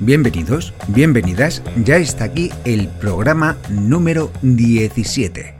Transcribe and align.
Bienvenidos, 0.00 0.74
bienvenidas, 0.88 1.62
ya 1.82 1.96
está 1.96 2.24
aquí 2.24 2.50
el 2.66 2.88
programa 2.88 3.56
número 3.70 4.30
17. 4.42 5.54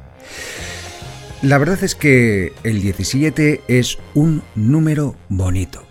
La 1.41 1.57
verdad 1.57 1.83
es 1.83 1.95
que 1.95 2.53
el 2.63 2.83
17 2.83 3.63
es 3.67 3.97
un 4.13 4.43
número 4.55 5.17
bonito. 5.31 5.87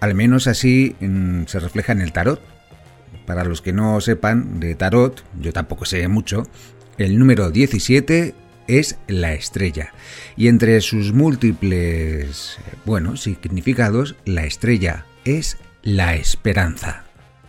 Al 0.00 0.16
menos 0.16 0.48
así 0.48 0.96
mm, 0.98 1.44
se 1.46 1.60
refleja 1.60 1.92
en 1.92 2.00
el 2.00 2.12
tarot. 2.12 2.40
Para 3.24 3.44
los 3.44 3.62
que 3.62 3.72
no 3.72 4.00
sepan 4.00 4.58
de 4.58 4.74
tarot, 4.74 5.24
yo 5.40 5.52
tampoco 5.52 5.84
sé 5.84 6.08
mucho, 6.08 6.42
el 6.98 7.20
número 7.20 7.52
17 7.52 8.34
es 8.66 8.98
la 9.06 9.32
estrella. 9.34 9.92
Y 10.36 10.48
entre 10.48 10.80
sus 10.80 11.12
múltiples, 11.12 12.58
bueno, 12.84 13.16
significados, 13.16 14.16
la 14.24 14.44
estrella 14.44 15.06
es 15.24 15.56
la 15.82 16.16
esperanza. 16.16 17.05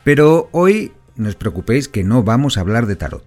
Pero 0.07 0.47
hoy 0.53 0.93
no 1.17 1.27
os 1.27 1.35
preocupéis 1.35 1.89
que 1.89 2.05
no 2.05 2.23
vamos 2.23 2.55
a 2.55 2.61
hablar 2.61 2.85
de 2.85 2.95
tarot. 2.95 3.25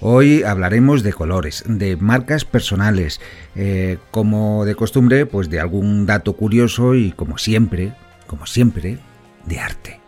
Hoy 0.00 0.44
hablaremos 0.44 1.02
de 1.02 1.12
colores, 1.12 1.64
de 1.66 1.96
marcas 1.96 2.44
personales, 2.44 3.20
eh, 3.56 3.98
como 4.12 4.64
de 4.64 4.76
costumbre, 4.76 5.26
pues 5.26 5.50
de 5.50 5.58
algún 5.58 6.06
dato 6.06 6.34
curioso 6.34 6.94
y 6.94 7.10
como 7.10 7.38
siempre, 7.38 7.92
como 8.28 8.46
siempre, 8.46 9.00
de 9.46 9.58
arte. 9.58 10.00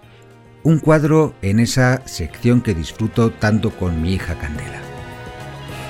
Un 0.62 0.78
cuadro 0.78 1.34
en 1.42 1.58
esa 1.58 2.06
sección 2.06 2.60
que 2.60 2.77
disfruto 2.77 3.33
tanto 3.33 3.70
con 3.70 4.00
mi 4.00 4.14
hija 4.14 4.38
Candela. 4.38 4.83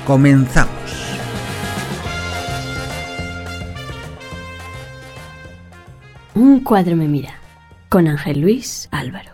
Comenzamos. 0.06 0.72
Un 6.34 6.60
cuadro 6.60 6.96
me 6.96 7.08
mira, 7.08 7.34
con 7.90 8.08
Ángel 8.08 8.40
Luis 8.40 8.88
Álvaro. 8.90 9.33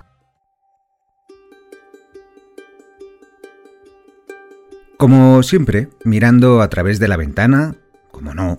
Como 5.00 5.42
siempre, 5.42 5.88
mirando 6.04 6.60
a 6.60 6.68
través 6.68 6.98
de 6.98 7.08
la 7.08 7.16
ventana, 7.16 7.74
como 8.10 8.34
no, 8.34 8.58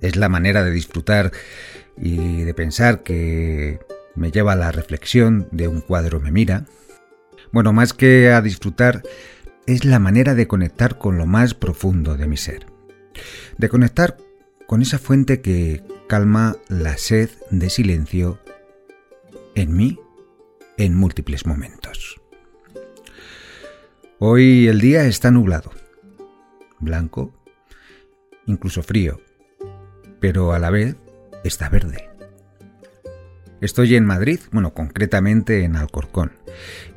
es 0.00 0.16
la 0.16 0.30
manera 0.30 0.64
de 0.64 0.70
disfrutar 0.70 1.32
y 1.98 2.44
de 2.44 2.54
pensar 2.54 3.02
que 3.02 3.78
me 4.14 4.30
lleva 4.30 4.54
a 4.54 4.56
la 4.56 4.72
reflexión 4.72 5.48
de 5.50 5.68
un 5.68 5.82
cuadro 5.82 6.18
me 6.18 6.32
mira. 6.32 6.64
Bueno, 7.52 7.74
más 7.74 7.92
que 7.92 8.30
a 8.30 8.40
disfrutar, 8.40 9.02
es 9.66 9.84
la 9.84 9.98
manera 9.98 10.34
de 10.34 10.46
conectar 10.48 10.96
con 10.96 11.18
lo 11.18 11.26
más 11.26 11.52
profundo 11.52 12.16
de 12.16 12.26
mi 12.26 12.38
ser. 12.38 12.64
De 13.58 13.68
conectar 13.68 14.16
con 14.66 14.80
esa 14.80 14.98
fuente 14.98 15.42
que 15.42 15.84
calma 16.08 16.56
la 16.68 16.96
sed 16.96 17.28
de 17.50 17.68
silencio 17.68 18.38
en 19.54 19.76
mí 19.76 20.00
en 20.78 20.94
múltiples 20.94 21.44
momentos. 21.44 22.19
Hoy 24.22 24.68
el 24.68 24.82
día 24.82 25.06
está 25.06 25.30
nublado, 25.30 25.70
blanco, 26.78 27.32
incluso 28.44 28.82
frío, 28.82 29.18
pero 30.20 30.52
a 30.52 30.58
la 30.58 30.68
vez 30.68 30.96
está 31.42 31.70
verde. 31.70 32.10
Estoy 33.62 33.94
en 33.94 34.04
Madrid, 34.04 34.38
bueno, 34.52 34.74
concretamente 34.74 35.64
en 35.64 35.74
Alcorcón, 35.74 36.32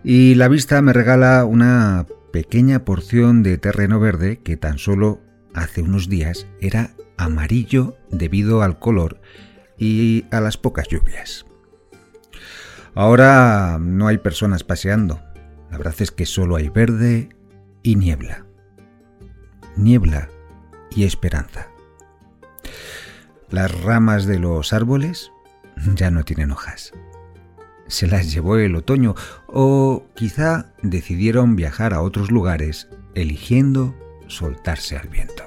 y 0.04 0.36
la 0.36 0.50
vista 0.50 0.82
me 0.82 0.92
regala 0.92 1.46
una 1.46 2.08
pequeña 2.34 2.84
porción 2.84 3.42
de 3.42 3.58
terreno 3.58 4.02
verde 4.02 4.42
que 4.44 4.58
tan 4.58 4.78
solo 4.78 5.22
hace 5.54 5.82
unos 5.82 6.10
días 6.10 6.46
era 6.60 6.94
amarillo 7.16 7.96
debido 8.12 8.64
al 8.64 8.80
color 8.80 9.22
y 9.78 10.26
a 10.30 10.42
las 10.42 10.58
pocas 10.58 10.90
lluvias. 10.90 11.46
Ahora 12.96 13.78
no 13.80 14.10
hay 14.10 14.18
personas 14.18 14.66
paseando, 14.66 15.22
la 15.74 15.80
verdad 15.80 15.96
es 16.02 16.12
que 16.12 16.28
solo 16.28 16.56
hay 16.56 16.70
verde 16.70 17.30
y 17.82 17.96
niebla. 17.96 18.46
Niebla 19.76 20.30
y 20.92 21.04
esperanza. 21.04 21.68
Las 23.50 23.82
ramas 23.82 24.28
de 24.28 24.38
los 24.38 24.72
árboles 24.72 25.32
ya 25.96 26.12
no 26.12 26.26
tienen 26.26 26.52
hojas. 26.52 26.94
Se 27.88 28.06
las 28.06 28.32
llevó 28.32 28.58
el 28.58 28.76
otoño 28.76 29.16
o 29.48 30.06
quizá 30.14 30.68
decidieron 30.84 31.56
viajar 31.56 31.96
a 31.96 32.04
otros 32.04 32.30
lugares 32.30 32.88
eligiendo 33.16 33.96
soltarse 34.28 34.96
al 34.96 35.08
viento. 35.08 35.44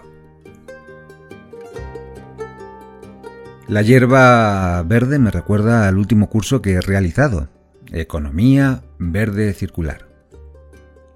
La 3.69 3.83
hierba 3.83 4.83
verde 4.83 5.21
me 5.21 5.31
recuerda 5.31 5.87
al 5.87 5.99
último 5.99 6.29
curso 6.29 6.63
que 6.63 6.73
he 6.73 6.81
realizado, 6.81 7.49
Economía 7.93 8.83
Verde 8.99 9.53
Circular. 9.53 10.16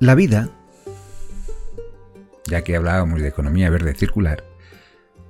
La 0.00 0.14
vida, 0.14 0.48
ya 2.46 2.64
que 2.64 2.74
hablábamos 2.74 3.20
de 3.20 3.28
economía 3.28 3.68
verde 3.68 3.94
circular, 3.94 4.44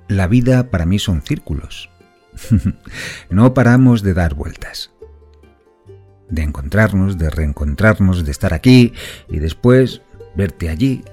la 0.07 0.27
vida 0.27 0.69
para 0.69 0.85
mí 0.85 0.97
son 0.97 1.23
círculos. 1.23 1.89
no 3.29 3.53
paramos 3.53 4.01
de 4.01 4.13
dar 4.13 4.33
vueltas. 4.33 4.91
De 6.29 6.43
encontrarnos, 6.43 7.17
de 7.17 7.29
reencontrarnos, 7.29 8.23
de 8.23 8.31
estar 8.31 8.53
aquí 8.53 8.93
y 9.27 9.39
después 9.39 10.03
verte 10.37 10.69
allí 10.69 11.03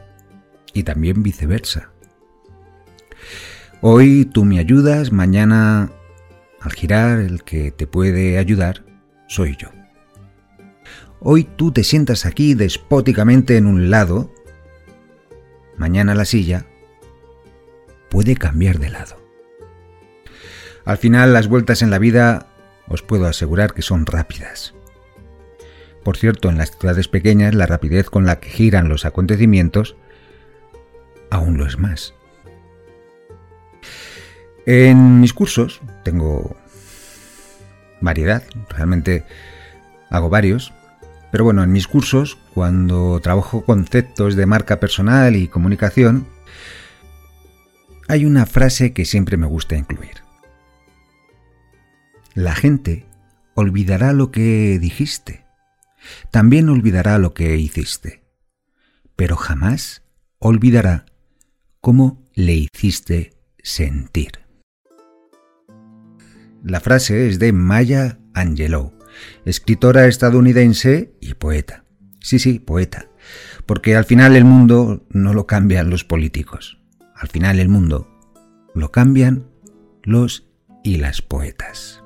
y 0.72 0.84
también 0.84 1.24
viceversa. 1.24 1.90
Hoy 3.80 4.24
tú 4.24 4.44
me 4.44 4.60
ayudas, 4.60 5.10
mañana 5.10 5.90
al 6.60 6.72
girar 6.74 7.18
el 7.18 7.42
que 7.42 7.72
te 7.72 7.88
puede 7.88 8.38
ayudar 8.38 8.84
soy 9.26 9.56
yo. 9.56 9.77
Hoy 11.20 11.44
tú 11.44 11.72
te 11.72 11.82
sientas 11.82 12.26
aquí 12.26 12.54
despóticamente 12.54 13.56
en 13.56 13.66
un 13.66 13.90
lado, 13.90 14.32
mañana 15.76 16.14
la 16.14 16.24
silla 16.24 16.66
puede 18.08 18.36
cambiar 18.36 18.78
de 18.78 18.90
lado. 18.90 19.16
Al 20.84 20.96
final 20.96 21.32
las 21.32 21.48
vueltas 21.48 21.82
en 21.82 21.90
la 21.90 21.98
vida 21.98 22.46
os 22.86 23.02
puedo 23.02 23.26
asegurar 23.26 23.74
que 23.74 23.82
son 23.82 24.06
rápidas. 24.06 24.74
Por 26.04 26.16
cierto, 26.16 26.48
en 26.48 26.56
las 26.56 26.70
ciudades 26.78 27.08
pequeñas 27.08 27.54
la 27.54 27.66
rapidez 27.66 28.08
con 28.08 28.24
la 28.24 28.40
que 28.40 28.48
giran 28.48 28.88
los 28.88 29.04
acontecimientos 29.04 29.96
aún 31.30 31.58
lo 31.58 31.66
es 31.66 31.78
más. 31.78 32.14
En 34.66 35.20
mis 35.20 35.32
cursos 35.32 35.80
tengo 36.04 36.56
variedad, 38.00 38.44
realmente 38.68 39.24
hago 40.10 40.30
varios, 40.30 40.72
pero 41.30 41.44
bueno, 41.44 41.62
en 41.62 41.72
mis 41.72 41.86
cursos, 41.86 42.38
cuando 42.54 43.20
trabajo 43.20 43.64
conceptos 43.64 44.34
de 44.34 44.46
marca 44.46 44.80
personal 44.80 45.36
y 45.36 45.48
comunicación, 45.48 46.26
hay 48.08 48.24
una 48.24 48.46
frase 48.46 48.92
que 48.92 49.04
siempre 49.04 49.36
me 49.36 49.46
gusta 49.46 49.76
incluir. 49.76 50.22
La 52.34 52.54
gente 52.54 53.06
olvidará 53.54 54.12
lo 54.12 54.30
que 54.30 54.78
dijiste, 54.78 55.44
también 56.30 56.68
olvidará 56.68 57.18
lo 57.18 57.34
que 57.34 57.56
hiciste, 57.56 58.24
pero 59.16 59.36
jamás 59.36 60.02
olvidará 60.38 61.04
cómo 61.80 62.24
le 62.34 62.54
hiciste 62.54 63.34
sentir. 63.62 64.32
La 66.62 66.80
frase 66.80 67.28
es 67.28 67.38
de 67.38 67.52
Maya 67.52 68.18
Angelou 68.34 68.97
escritora 69.44 70.06
estadounidense 70.06 71.12
y 71.20 71.34
poeta. 71.34 71.84
Sí, 72.20 72.38
sí, 72.38 72.58
poeta. 72.58 73.08
Porque 73.66 73.96
al 73.96 74.04
final 74.04 74.36
el 74.36 74.44
mundo 74.44 75.06
no 75.10 75.34
lo 75.34 75.46
cambian 75.46 75.90
los 75.90 76.04
políticos. 76.04 76.78
Al 77.14 77.28
final 77.28 77.58
el 77.58 77.68
mundo 77.68 78.08
lo 78.74 78.90
cambian 78.90 79.46
los 80.02 80.46
y 80.84 80.96
las 80.96 81.22
poetas. 81.22 82.02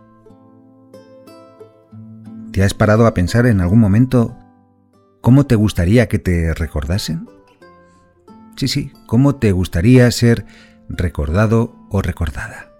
¿Te 2.52 2.62
has 2.62 2.74
parado 2.74 3.06
a 3.06 3.14
pensar 3.14 3.46
en 3.46 3.60
algún 3.60 3.78
momento 3.78 4.36
cómo 5.20 5.46
te 5.46 5.54
gustaría 5.54 6.08
que 6.08 6.18
te 6.18 6.52
recordasen? 6.54 7.28
Sí, 8.56 8.68
sí, 8.68 8.92
cómo 9.06 9.36
te 9.36 9.52
gustaría 9.52 10.10
ser 10.10 10.44
recordado 10.88 11.74
o 11.88 12.02
recordada. 12.02 12.70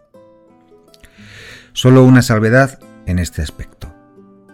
Solo 1.73 2.05
una 2.05 2.21
salvedad 2.21 2.79
en 3.07 3.19
este 3.19 3.41
aspecto. 3.41 3.92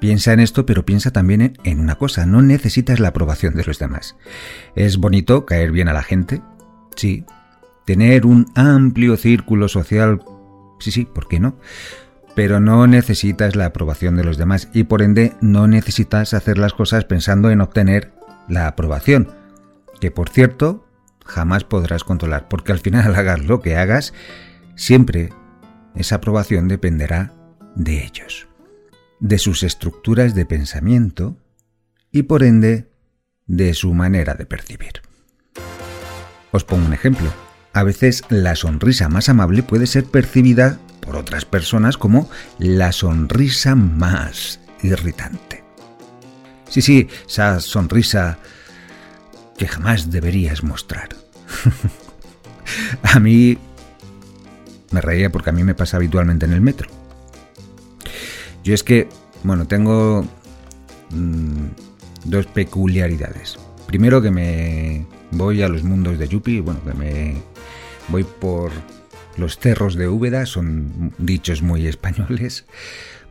Piensa 0.01 0.33
en 0.33 0.41
esto, 0.41 0.65
pero 0.65 0.87
piensa 0.87 1.11
también 1.11 1.59
en 1.65 1.81
una 1.81 1.97
cosa, 1.97 2.25
no 2.25 2.41
necesitas 2.41 3.01
la 3.01 3.09
aprobación 3.09 3.55
de 3.55 3.65
los 3.65 3.79
demás. 3.79 4.17
Es 4.77 4.99
bonito 4.99 5.45
caer 5.45 5.73
bien 5.73 5.89
a 5.89 5.93
la 5.93 6.03
gente, 6.03 6.41
sí. 6.95 7.25
Tener 7.85 8.27
un 8.27 8.47
amplio 8.55 9.17
círculo 9.17 9.67
social, 9.67 10.23
sí, 10.79 10.93
sí, 10.93 11.05
¿por 11.05 11.27
qué 11.27 11.41
no? 11.41 11.59
Pero 12.37 12.61
no 12.61 12.87
necesitas 12.87 13.57
la 13.57 13.67
aprobación 13.67 14.15
de 14.15 14.25
los 14.25 14.37
demás 14.37 14.69
y 14.73 14.85
por 14.85 15.03
ende 15.03 15.35
no 15.41 15.67
necesitas 15.67 16.35
hacer 16.35 16.59
las 16.59 16.75
cosas 16.75 17.05
pensando 17.05 17.51
en 17.51 17.61
obtener 17.61 18.13
la 18.49 18.69
aprobación, 18.69 19.33
que 20.01 20.13
por 20.13 20.29
cierto 20.29 20.87
jamás 21.25 21.65
podrás 21.65 22.05
controlar, 22.05 22.47
porque 22.49 22.71
al 22.71 22.79
final 22.79 23.15
hagas 23.17 23.45
lo 23.45 23.61
que 23.61 23.77
hagas, 23.77 24.15
siempre 24.77 25.31
esa 25.97 26.17
aprobación 26.17 26.69
dependerá 26.69 27.33
de 27.75 28.05
ellos 28.05 28.48
de 29.21 29.39
sus 29.39 29.63
estructuras 29.63 30.35
de 30.35 30.47
pensamiento 30.47 31.37
y 32.13 32.25
por 32.25 32.43
ende 32.43 32.89
de 33.47 33.75
su 33.75 33.95
manera 33.95 34.35
de 34.35 34.47
percibir. 34.47 35.03
Os 36.53 36.65
pongo 36.65 36.87
un 36.87 36.93
ejemplo. 36.93 37.33
A 37.73 37.83
veces 37.83 38.23
la 38.29 38.57
sonrisa 38.57 39.09
más 39.09 39.29
amable 39.29 39.63
puede 39.63 39.87
ser 39.87 40.05
percibida 40.05 40.79
por 41.01 41.17
otras 41.17 41.45
personas 41.45 41.97
como 41.97 42.29
la 42.59 42.93
sonrisa 42.93 43.75
más 43.75 44.61
irritante. 44.83 45.65
Sí, 46.69 46.83
sí, 46.83 47.09
esa 47.27 47.61
sonrisa 47.61 48.39
que 49.57 49.67
jamás 49.67 50.11
deberías 50.11 50.63
mostrar. 50.63 51.09
a 53.03 53.19
mí 53.21 53.59
me 54.91 55.01
reía 55.01 55.31
porque 55.31 55.51
a 55.51 55.53
mí 55.53 55.65
me 55.65 55.75
pasa 55.75 55.97
habitualmente 55.97 56.47
en 56.47 56.53
el 56.53 56.61
metro. 56.61 56.98
Yo 58.69 58.75
es 58.75 58.85
que, 58.85 59.09
bueno, 59.45 59.67
tengo 59.67 60.27
mm, 61.09 61.69
dos 62.27 62.45
peculiaridades. 62.49 63.59
Primero 63.87 64.21
que 64.21 64.31
me 64.31 65.07
voy 65.31 65.63
a 65.63 65.71
los 65.71 65.85
mundos 65.85 66.19
de 66.19 66.29
Yupi, 66.29 66.61
bueno, 66.61 66.85
que 66.85 66.93
me 66.93 67.43
voy 68.09 68.25
por 68.25 68.71
los 69.39 69.59
cerros 69.59 69.95
de 69.95 70.09
Úbeda, 70.09 70.45
son 70.45 71.15
dichos 71.17 71.63
muy 71.63 71.87
españoles. 71.87 72.67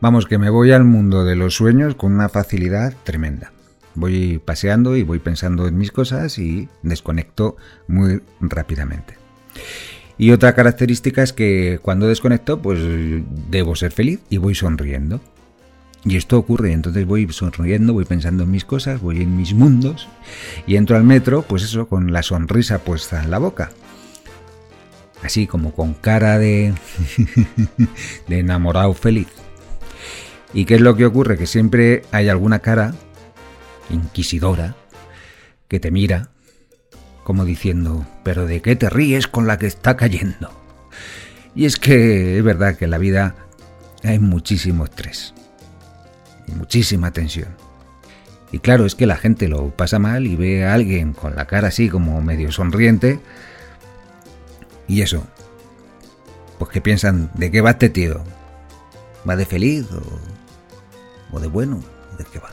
Vamos, 0.00 0.26
que 0.26 0.38
me 0.38 0.50
voy 0.50 0.72
al 0.72 0.82
mundo 0.82 1.24
de 1.24 1.36
los 1.36 1.54
sueños 1.54 1.94
con 1.94 2.14
una 2.14 2.28
facilidad 2.28 2.94
tremenda. 3.04 3.52
Voy 3.94 4.42
paseando 4.44 4.96
y 4.96 5.04
voy 5.04 5.20
pensando 5.20 5.68
en 5.68 5.78
mis 5.78 5.92
cosas 5.92 6.36
y 6.40 6.68
desconecto 6.82 7.56
muy 7.86 8.22
rápidamente. 8.40 9.14
Y 10.18 10.32
otra 10.32 10.54
característica 10.54 11.22
es 11.22 11.32
que 11.32 11.78
cuando 11.80 12.08
desconecto, 12.08 12.60
pues 12.60 12.80
debo 13.50 13.76
ser 13.76 13.92
feliz 13.92 14.20
y 14.28 14.38
voy 14.38 14.56
sonriendo. 14.56 15.20
Y 16.04 16.16
esto 16.16 16.38
ocurre, 16.38 16.72
entonces 16.72 17.06
voy 17.06 17.30
sonriendo, 17.32 17.92
voy 17.92 18.04
pensando 18.04 18.42
en 18.42 18.50
mis 18.50 18.64
cosas, 18.64 19.00
voy 19.00 19.22
en 19.22 19.36
mis 19.36 19.54
mundos 19.54 20.08
y 20.66 20.76
entro 20.76 20.96
al 20.96 21.04
metro, 21.04 21.42
pues 21.42 21.62
eso, 21.62 21.88
con 21.88 22.12
la 22.12 22.22
sonrisa 22.22 22.78
puesta 22.80 23.22
en 23.22 23.30
la 23.30 23.38
boca. 23.38 23.70
Así 25.22 25.46
como 25.46 25.72
con 25.72 25.94
cara 25.94 26.38
de 26.38 26.72
enamorado 28.28 28.94
feliz. 28.94 29.28
¿Y 30.54 30.64
qué 30.64 30.76
es 30.76 30.80
lo 30.80 30.96
que 30.96 31.06
ocurre? 31.06 31.36
Que 31.36 31.46
siempre 31.46 32.02
hay 32.10 32.28
alguna 32.28 32.60
cara 32.60 32.94
inquisidora 33.90 34.76
que 35.68 35.80
te 35.80 35.90
mira 35.90 36.30
como 37.28 37.44
diciendo, 37.44 38.06
pero 38.22 38.46
¿de 38.46 38.62
qué 38.62 38.74
te 38.74 38.88
ríes 38.88 39.28
con 39.28 39.46
la 39.46 39.58
que 39.58 39.66
está 39.66 39.98
cayendo? 39.98 40.50
Y 41.54 41.66
es 41.66 41.76
que 41.76 42.38
es 42.38 42.42
verdad 42.42 42.74
que 42.74 42.86
en 42.86 42.90
la 42.90 42.96
vida 42.96 43.34
hay 44.02 44.18
muchísimo 44.18 44.86
estrés 44.86 45.34
y 46.46 46.52
muchísima 46.52 47.10
tensión. 47.10 47.54
Y 48.50 48.60
claro, 48.60 48.86
es 48.86 48.94
que 48.94 49.04
la 49.06 49.18
gente 49.18 49.46
lo 49.46 49.68
pasa 49.76 49.98
mal 49.98 50.26
y 50.26 50.36
ve 50.36 50.64
a 50.64 50.72
alguien 50.72 51.12
con 51.12 51.36
la 51.36 51.44
cara 51.46 51.68
así 51.68 51.90
como 51.90 52.22
medio 52.22 52.50
sonriente. 52.50 53.20
Y 54.86 55.02
eso, 55.02 55.26
pues 56.58 56.70
que 56.70 56.80
piensan, 56.80 57.30
¿de 57.34 57.50
qué 57.50 57.60
va 57.60 57.72
este 57.72 57.90
tío? 57.90 58.24
¿Va 59.28 59.36
de 59.36 59.44
feliz 59.44 59.84
o, 59.92 61.36
o 61.36 61.40
de 61.40 61.48
bueno? 61.48 61.84
¿De 62.16 62.24
qué 62.24 62.38
va? 62.38 62.48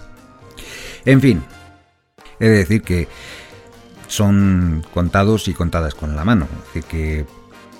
En 1.05 1.21
fin, 1.21 1.41
he 2.41 2.49
de 2.49 2.57
decir 2.57 2.81
que 2.81 3.07
son 4.07 4.85
contados 4.93 5.47
y 5.47 5.53
contadas 5.53 5.95
con 5.95 6.15
la 6.15 6.25
mano, 6.25 6.47
decir 6.67 6.83
que 6.83 7.25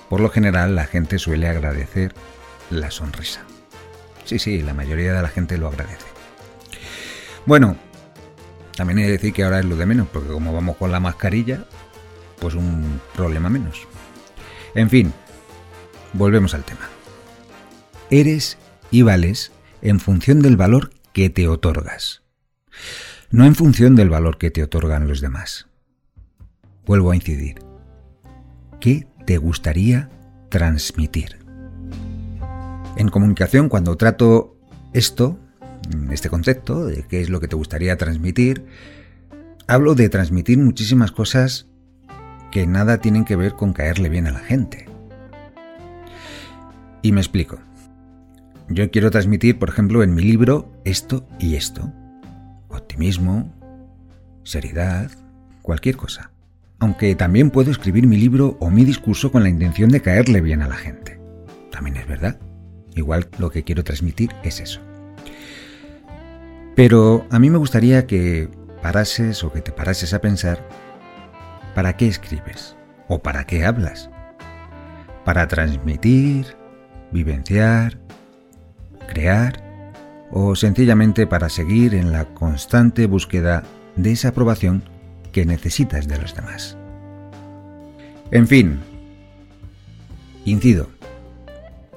por 0.08 0.20
lo 0.20 0.30
general 0.30 0.74
la 0.74 0.86
gente 0.86 1.18
suele 1.18 1.48
agradecer 1.48 2.14
la 2.70 2.90
sonrisa. 2.90 3.42
Sí, 4.24 4.38
sí, 4.38 4.62
la 4.62 4.74
mayoría 4.74 5.12
de 5.12 5.22
la 5.22 5.28
gente 5.28 5.58
lo 5.58 5.68
agradece. 5.68 6.06
Bueno, 7.44 7.76
también 8.76 8.98
he 8.98 9.04
de 9.04 9.12
decir 9.12 9.32
que 9.32 9.44
ahora 9.44 9.60
es 9.60 9.64
lo 9.64 9.76
de 9.76 9.86
menos, 9.86 10.08
porque 10.12 10.28
como 10.28 10.52
vamos 10.52 10.76
con 10.76 10.90
la 10.90 11.00
mascarilla, 11.00 11.64
pues 12.40 12.54
un 12.54 13.00
problema 13.14 13.48
menos. 13.48 13.86
En 14.74 14.90
fin, 14.90 15.12
volvemos 16.12 16.54
al 16.54 16.64
tema. 16.64 16.88
Eres 18.10 18.58
y 18.90 19.02
vales 19.02 19.52
en 19.82 20.00
función 20.00 20.40
del 20.40 20.56
valor 20.56 20.90
que 21.12 21.30
te 21.30 21.48
otorgas 21.48 22.22
no 23.30 23.44
en 23.44 23.54
función 23.54 23.96
del 23.96 24.10
valor 24.10 24.38
que 24.38 24.50
te 24.50 24.62
otorgan 24.62 25.08
los 25.08 25.20
demás. 25.20 25.66
Vuelvo 26.86 27.10
a 27.10 27.16
incidir. 27.16 27.56
¿Qué 28.80 29.06
te 29.26 29.38
gustaría 29.38 30.08
transmitir? 30.48 31.38
En 32.96 33.08
comunicación, 33.08 33.68
cuando 33.68 33.96
trato 33.96 34.56
esto, 34.92 35.38
este 36.10 36.30
concepto 36.30 36.86
de 36.86 37.02
qué 37.02 37.20
es 37.20 37.28
lo 37.28 37.40
que 37.40 37.48
te 37.48 37.56
gustaría 37.56 37.96
transmitir, 37.96 38.64
hablo 39.66 39.94
de 39.94 40.08
transmitir 40.08 40.58
muchísimas 40.58 41.12
cosas 41.12 41.66
que 42.50 42.66
nada 42.66 42.98
tienen 42.98 43.24
que 43.24 43.36
ver 43.36 43.54
con 43.54 43.72
caerle 43.72 44.08
bien 44.08 44.26
a 44.26 44.32
la 44.32 44.40
gente. 44.40 44.86
Y 47.02 47.12
me 47.12 47.20
explico. 47.20 47.58
Yo 48.68 48.90
quiero 48.90 49.10
transmitir, 49.10 49.58
por 49.58 49.68
ejemplo, 49.68 50.02
en 50.02 50.14
mi 50.14 50.22
libro 50.22 50.72
esto 50.84 51.26
y 51.38 51.56
esto 51.56 51.92
optimismo, 52.68 53.52
seriedad, 54.42 55.10
cualquier 55.62 55.96
cosa. 55.96 56.30
Aunque 56.78 57.14
también 57.14 57.50
puedo 57.50 57.70
escribir 57.70 58.06
mi 58.06 58.16
libro 58.16 58.56
o 58.60 58.70
mi 58.70 58.84
discurso 58.84 59.32
con 59.32 59.42
la 59.42 59.48
intención 59.48 59.90
de 59.90 60.02
caerle 60.02 60.40
bien 60.40 60.62
a 60.62 60.68
la 60.68 60.76
gente. 60.76 61.18
También 61.70 61.96
es 61.96 62.06
verdad. 62.06 62.38
Igual 62.94 63.28
lo 63.38 63.50
que 63.50 63.64
quiero 63.64 63.84
transmitir 63.84 64.30
es 64.42 64.60
eso. 64.60 64.80
Pero 66.74 67.26
a 67.30 67.38
mí 67.38 67.50
me 67.50 67.58
gustaría 67.58 68.06
que 68.06 68.48
parases 68.82 69.42
o 69.42 69.52
que 69.52 69.62
te 69.62 69.72
parases 69.72 70.12
a 70.12 70.20
pensar, 70.20 70.66
¿para 71.74 71.96
qué 71.96 72.06
escribes? 72.06 72.76
¿O 73.08 73.22
para 73.22 73.44
qué 73.46 73.64
hablas? 73.64 74.10
¿Para 75.24 75.48
transmitir, 75.48 76.46
vivenciar, 77.12 77.98
crear? 79.08 79.66
o 80.30 80.56
sencillamente 80.56 81.26
para 81.26 81.48
seguir 81.48 81.94
en 81.94 82.12
la 82.12 82.24
constante 82.26 83.06
búsqueda 83.06 83.62
de 83.96 84.12
esa 84.12 84.28
aprobación 84.28 84.82
que 85.36 85.44
necesitas 85.44 86.08
de 86.08 86.16
los 86.16 86.34
demás. 86.34 86.78
En 88.30 88.48
fin, 88.48 88.80
incido, 90.46 90.88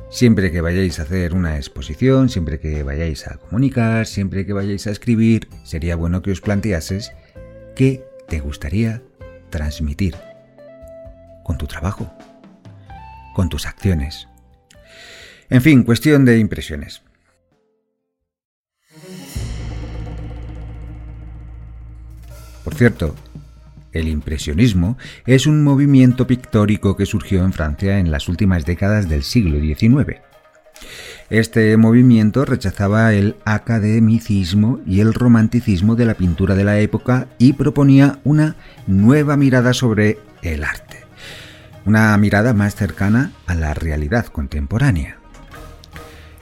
siempre 0.10 0.52
que 0.52 0.60
vayáis 0.60 1.00
a 1.00 1.04
hacer 1.04 1.34
una 1.34 1.56
exposición, 1.56 2.28
siempre 2.28 2.60
que 2.60 2.84
vayáis 2.84 3.30
a 3.30 3.38
comunicar, 3.38 4.08
siempre 4.08 4.46
que 4.46 4.52
vayáis 4.52 4.88
a 4.88 4.92
escribir, 4.92 5.48
sería 5.64 5.96
bueno 5.96 6.22
que 6.22 6.34
os 6.34 6.42
planteases 6.42 7.14
qué 7.78 8.04
te 8.28 8.42
gustaría 8.42 9.02
transmitir 9.50 10.18
con 11.46 11.58
tu 11.58 11.66
trabajo, 11.66 12.14
con 13.36 13.48
tus 13.48 13.68
acciones. 13.68 14.28
En 15.50 15.62
fin, 15.62 15.84
cuestión 15.84 16.26
de 16.26 16.40
impresiones. 16.40 17.04
Por 22.70 22.78
cierto, 22.78 23.16
el 23.94 24.08
impresionismo 24.08 24.96
es 25.26 25.48
un 25.48 25.64
movimiento 25.64 26.28
pictórico 26.28 26.96
que 26.96 27.08
surgió 27.08 27.44
en 27.44 27.52
Francia 27.52 27.98
en 27.98 28.12
las 28.12 28.30
últimas 28.30 28.64
décadas 28.64 29.10
del 29.10 29.24
siglo 29.24 29.60
XIX. 29.60 30.20
Este 31.32 31.76
movimiento 31.78 32.46
rechazaba 32.46 33.12
el 33.14 33.38
academicismo 33.44 34.82
y 34.86 35.00
el 35.00 35.16
romanticismo 35.16 35.96
de 35.96 36.06
la 36.06 36.14
pintura 36.14 36.54
de 36.54 36.64
la 36.64 36.80
época 36.80 37.28
y 37.40 37.54
proponía 37.54 38.20
una 38.24 38.56
nueva 38.86 39.36
mirada 39.36 39.74
sobre 39.74 40.20
el 40.44 40.64
arte, 40.64 41.06
una 41.86 42.16
mirada 42.20 42.54
más 42.54 42.76
cercana 42.76 43.32
a 43.48 43.56
la 43.56 43.74
realidad 43.74 44.28
contemporánea. 44.28 45.18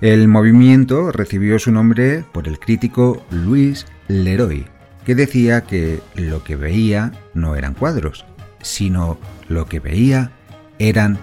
El 0.02 0.28
movimiento 0.28 1.14
recibió 1.14 1.58
su 1.58 1.72
nombre 1.72 2.26
por 2.34 2.50
el 2.50 2.60
crítico 2.60 3.26
Louis 3.32 3.86
Leroy, 4.10 4.68
que 5.08 5.16
decía 5.16 5.62
que 5.62 6.02
lo 6.16 6.44
que 6.44 6.58
veía 6.58 7.14
no 7.34 7.56
eran 7.56 7.74
cuadros, 7.74 8.26
sino 8.62 9.18
lo 9.48 9.66
que 9.66 9.80
veía 9.80 10.34
eran 10.80 11.18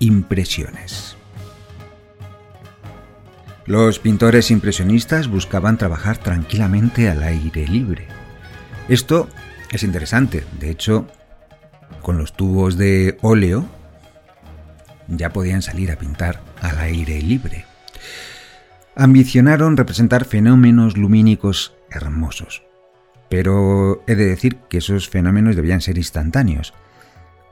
impresiones. 0.00 1.16
Los 3.64 4.00
pintores 4.00 4.50
impresionistas 4.50 5.28
buscaban 5.28 5.78
trabajar 5.78 6.18
tranquilamente 6.18 7.08
al 7.08 7.22
aire 7.22 7.68
libre. 7.68 8.08
Esto 8.88 9.28
es 9.70 9.84
interesante, 9.84 10.44
de 10.58 10.70
hecho, 10.70 11.06
con 12.02 12.18
los 12.18 12.32
tubos 12.32 12.76
de 12.76 13.18
óleo 13.22 13.66
ya 15.06 15.32
podían 15.32 15.62
salir 15.62 15.92
a 15.92 15.96
pintar 15.96 16.42
al 16.60 16.80
aire 16.80 17.22
libre. 17.22 17.66
Ambicionaron 18.96 19.76
representar 19.76 20.24
fenómenos 20.24 20.96
lumínicos 20.96 21.76
hermosos, 21.88 22.64
pero 23.28 24.02
he 24.06 24.14
de 24.14 24.26
decir 24.26 24.56
que 24.68 24.78
esos 24.78 25.08
fenómenos 25.08 25.56
debían 25.56 25.80
ser 25.80 25.98
instantáneos. 25.98 26.74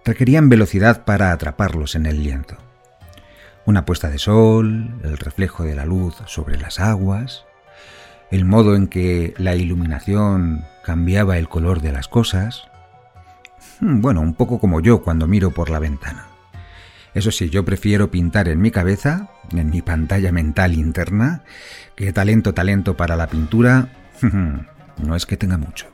Requerían 0.05 0.49
velocidad 0.49 1.05
para 1.05 1.33
atraparlos 1.33 1.95
en 1.95 2.07
el 2.07 2.23
lienzo. 2.23 2.57
Una 3.67 3.85
puesta 3.85 4.09
de 4.09 4.19
sol, 4.19 4.95
el 5.03 5.19
reflejo 5.19 5.65
de 5.65 5.75
la 5.75 5.85
luz 5.85 6.15
sobre 6.27 6.57
las 6.57 6.79
aguas, 6.79 7.45
el 8.31 8.45
modo 8.45 8.77
en 8.77 8.87
que 8.87 9.35
la 9.39 9.57
iluminación 9.57 10.65
cambiaba 10.85 11.39
el 11.39 11.49
color 11.49 11.81
de 11.81 11.93
las 11.93 12.09
cosas. 12.09 12.69
Hmm, 13.81 14.01
bueno, 14.01 14.21
un 14.21 14.35
poco 14.35 14.61
como 14.61 14.81
yo 14.81 15.03
cuando 15.03 15.27
miro 15.27 15.51
por 15.51 15.71
la 15.71 15.81
ventana. 15.81 16.27
Eso 17.15 17.31
sí, 17.31 17.49
yo 17.51 17.65
prefiero 17.65 18.11
pintar 18.11 18.49
en 18.49 18.61
mi 18.61 18.71
cabeza, 18.71 19.31
en 19.51 19.71
mi 19.71 19.83
pantalla 19.83 20.33
mental 20.33 20.75
interna, 20.75 21.43
que 21.95 22.13
talento, 22.13 22.53
talento 22.53 22.97
para 22.97 23.17
la 23.17 23.27
pintura, 23.27 23.89
no 24.99 25.17
es 25.17 25.27
que 25.27 25.37
tenga 25.37 25.57
mucho. 25.57 25.87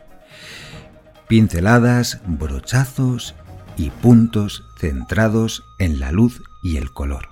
Pinceladas, 1.29 2.21
brochazos 2.27 3.35
y 3.77 3.91
puntos 3.91 4.65
centrados 4.79 5.65
en 5.79 6.01
la 6.01 6.13
luz 6.13 6.43
y 6.63 6.77
el 6.77 6.93
color. 6.93 7.29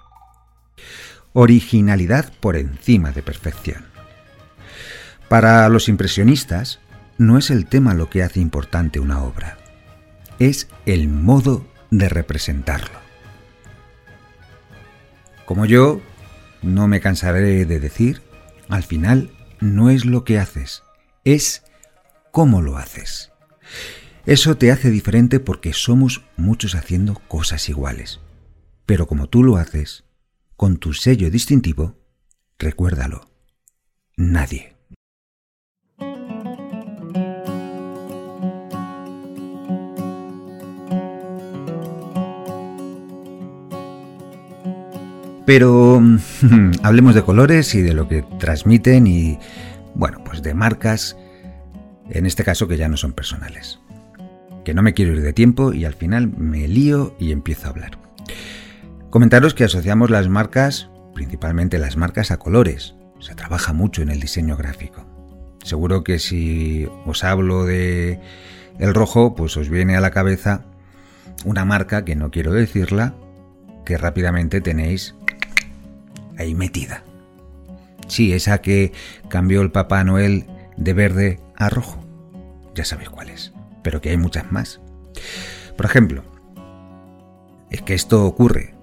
Originalidad 1.33 2.33
por 2.41 2.57
encima 2.57 3.13
de 3.13 3.23
perfección. 3.23 3.85
Para 5.29 5.69
los 5.69 5.89
impresionistas, 5.89 6.81
no 7.19 7.39
es 7.39 7.51
el 7.51 7.67
tema 7.67 7.95
lo 7.95 8.11
que 8.11 8.23
hace 8.23 8.41
importante 8.41 8.99
una 8.99 9.23
obra, 9.23 9.59
es 10.39 10.69
el 10.87 11.09
modo 11.09 11.67
de 11.91 12.09
representarlo. 12.09 12.99
Como 15.45 15.67
yo, 15.67 16.01
no 16.63 16.89
me 16.89 17.01
cansaré 17.01 17.65
de 17.65 17.79
decir, 17.81 18.23
al 18.69 18.83
final 18.83 19.31
no 19.61 19.91
es 19.91 20.05
lo 20.05 20.25
que 20.25 20.39
haces, 20.39 20.83
es 21.25 21.63
cómo 22.31 22.63
lo 22.63 22.77
haces. 22.77 23.31
Eso 24.27 24.57
te 24.57 24.71
hace 24.71 24.91
diferente 24.91 25.41
porque 25.41 25.73
somos 25.73 26.25
muchos 26.37 26.75
haciendo 26.75 27.15
cosas 27.29 27.69
iguales. 27.69 28.21
Pero 28.87 29.07
como 29.07 29.29
tú 29.29 29.43
lo 29.43 29.57
haces, 29.57 30.05
con 30.57 30.77
tu 30.77 30.93
sello 30.93 31.31
distintivo, 31.31 31.97
recuérdalo, 32.59 33.31
nadie. 34.17 34.77
Pero 45.47 46.01
hablemos 46.83 47.15
de 47.15 47.25
colores 47.25 47.75
y 47.75 47.83
de 47.83 47.95
lo 47.95 48.07
que 48.07 48.23
transmiten 48.39 49.07
y, 49.07 49.39
bueno, 49.95 50.23
pues 50.25 50.43
de 50.43 50.55
marcas, 50.55 51.17
en 52.09 52.27
este 52.27 52.45
caso 52.45 52.69
que 52.69 52.77
ya 52.77 52.89
no 52.89 52.97
son 52.97 53.13
personales. 53.13 53.81
Que 54.65 54.75
no 54.75 54.83
me 54.83 54.95
quiero 54.95 55.13
ir 55.13 55.23
de 55.23 55.33
tiempo 55.33 55.73
y 55.73 55.85
al 55.85 55.95
final 55.95 56.29
me 56.37 56.69
lío 56.69 57.15
y 57.19 57.33
empiezo 57.33 57.67
a 57.67 57.71
hablar. 57.71 57.99
Comentaros 59.11 59.55
que 59.55 59.65
asociamos 59.65 60.11
las 60.11 60.29
marcas, 60.29 60.89
principalmente 61.15 61.79
las 61.79 61.97
marcas, 61.97 62.31
a 62.31 62.39
colores. 62.39 62.95
Se 63.19 63.35
trabaja 63.35 63.73
mucho 63.73 64.03
en 64.03 64.11
el 64.11 64.21
diseño 64.21 64.57
gráfico. 64.57 65.05
Seguro 65.65 66.05
que 66.05 66.19
si 66.19 66.89
os 67.05 67.25
hablo 67.25 67.65
de 67.65 68.21
el 68.79 68.95
rojo, 68.95 69.35
pues 69.35 69.57
os 69.57 69.69
viene 69.69 69.97
a 69.97 70.01
la 70.01 70.11
cabeza 70.11 70.65
una 71.45 71.65
marca 71.65 72.05
que 72.05 72.17
no 72.17 72.31
quiero 72.31 72.53
decirla, 72.53 73.15
que 73.85 73.99
rápidamente 73.99 74.61
tenéis 74.61 75.15
ahí 76.39 76.55
metida. 76.55 77.03
Sí, 78.11 78.33
esa 78.33 78.61
que 78.61 78.93
cambió 79.29 79.63
el 79.63 79.71
Papá 79.71 80.03
Noel 80.03 80.47
de 80.77 80.93
verde 80.95 81.41
a 81.57 81.71
rojo. 81.71 82.05
Ya 82.75 82.85
sabéis 82.85 83.09
cuál 83.09 83.31
es, 83.31 83.53
pero 83.85 84.01
que 84.01 84.11
hay 84.11 84.17
muchas 84.17 84.51
más. 84.51 84.81
Por 85.77 85.87
ejemplo, 85.87 86.25
es 87.71 87.83
que 87.83 87.95
esto 87.95 88.27
ocurre. 88.27 88.75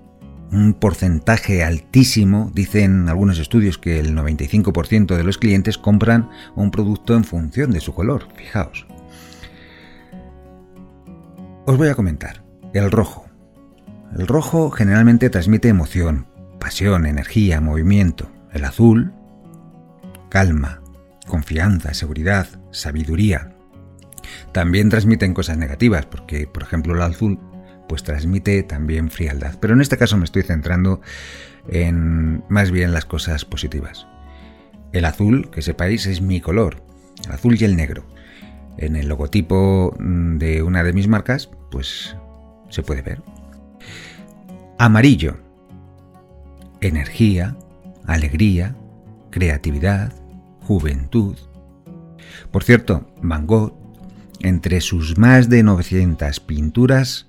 Un 0.50 0.76
porcentaje 0.76 1.62
altísimo, 1.62 2.52
dicen 2.54 3.10
algunos 3.10 3.38
estudios 3.38 3.78
que 3.78 4.00
el 4.00 4.16
95% 4.16 5.18
de 5.18 5.24
los 5.26 5.38
clientes 5.38 5.78
compran 5.78 6.30
un 6.56 6.72
producto 6.72 7.14
en 7.14 7.26
función 7.26 7.72
de 7.72 7.82
su 7.82 7.94
color, 7.94 8.30
fijaos. 8.34 8.88
Os 11.66 11.76
voy 11.76 11.90
a 11.90 11.96
comentar. 11.96 12.46
El 12.74 12.92
rojo. 12.92 13.26
El 14.18 14.26
rojo 14.26 14.72
generalmente 14.72 15.30
transmite 15.30 15.68
emoción, 15.68 16.28
pasión, 16.62 17.06
energía, 17.06 17.60
movimiento. 17.60 18.32
El 18.54 18.64
azul, 18.64 19.12
calma, 20.30 20.82
confianza, 21.28 21.94
seguridad, 21.94 22.48
sabiduría. 22.72 23.56
También 24.52 24.90
transmiten 24.90 25.34
cosas 25.34 25.58
negativas, 25.58 26.06
porque, 26.06 26.48
por 26.48 26.64
ejemplo, 26.64 26.96
el 26.96 27.02
azul 27.02 27.40
pues 27.88 28.04
transmite 28.04 28.64
también 28.64 29.10
frialdad. 29.10 29.56
Pero 29.60 29.74
en 29.74 29.82
este 29.82 29.98
caso 29.98 30.18
me 30.18 30.26
estoy 30.26 30.44
centrando 30.44 31.02
en 31.68 32.44
más 32.50 32.72
bien 32.72 32.94
las 32.94 33.06
cosas 33.06 33.46
positivas. 33.46 34.08
El 34.92 35.06
azul, 35.06 35.50
que 35.50 35.62
sepáis, 35.62 36.06
es 36.06 36.22
mi 36.22 36.42
color, 36.42 36.84
el 37.26 37.32
azul 37.32 37.58
y 37.60 37.64
el 37.64 37.76
negro. 37.76 38.06
En 38.78 38.96
el 38.96 39.08
logotipo 39.08 39.96
de 40.00 40.62
una 40.62 40.84
de 40.84 40.94
mis 40.94 41.08
marcas, 41.08 41.50
pues 41.72 42.16
se 42.70 42.84
puede 42.84 43.02
ver. 43.02 43.22
Amarillo, 44.78 45.38
energía, 46.82 47.56
alegría, 48.06 48.76
creatividad, 49.38 50.14
juventud. 50.62 51.38
Por 52.52 52.64
cierto, 52.64 53.14
Van 53.22 53.46
Gogh, 53.46 53.78
entre 54.40 54.82
sus 54.82 55.20
más 55.20 55.48
de 55.48 55.62
900 55.62 56.40
pinturas, 56.40 57.28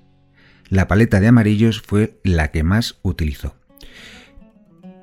la 0.69 0.87
paleta 0.87 1.19
de 1.19 1.27
amarillos 1.27 1.83
fue 1.83 2.19
la 2.23 2.49
que 2.49 2.63
más 2.63 2.97
utilizó. 3.03 3.53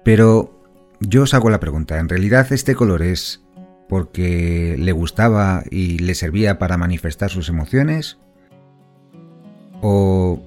Pero 0.05 0.61
yo 0.99 1.23
os 1.23 1.35
hago 1.35 1.49
la 1.49 1.61
pregunta, 1.61 2.01
¿en 2.01 2.09
realidad 2.09 2.53
este 2.53 2.75
color 2.75 3.03
es 3.03 3.41
porque 3.89 4.75
le 4.77 4.91
gustaba 4.91 5.63
y 5.71 5.99
le 5.99 6.17
servía 6.17 6.59
para 6.59 6.77
manifestar 6.77 7.31
sus 7.31 7.49
emociones? 7.49 8.19
¿O 9.81 10.43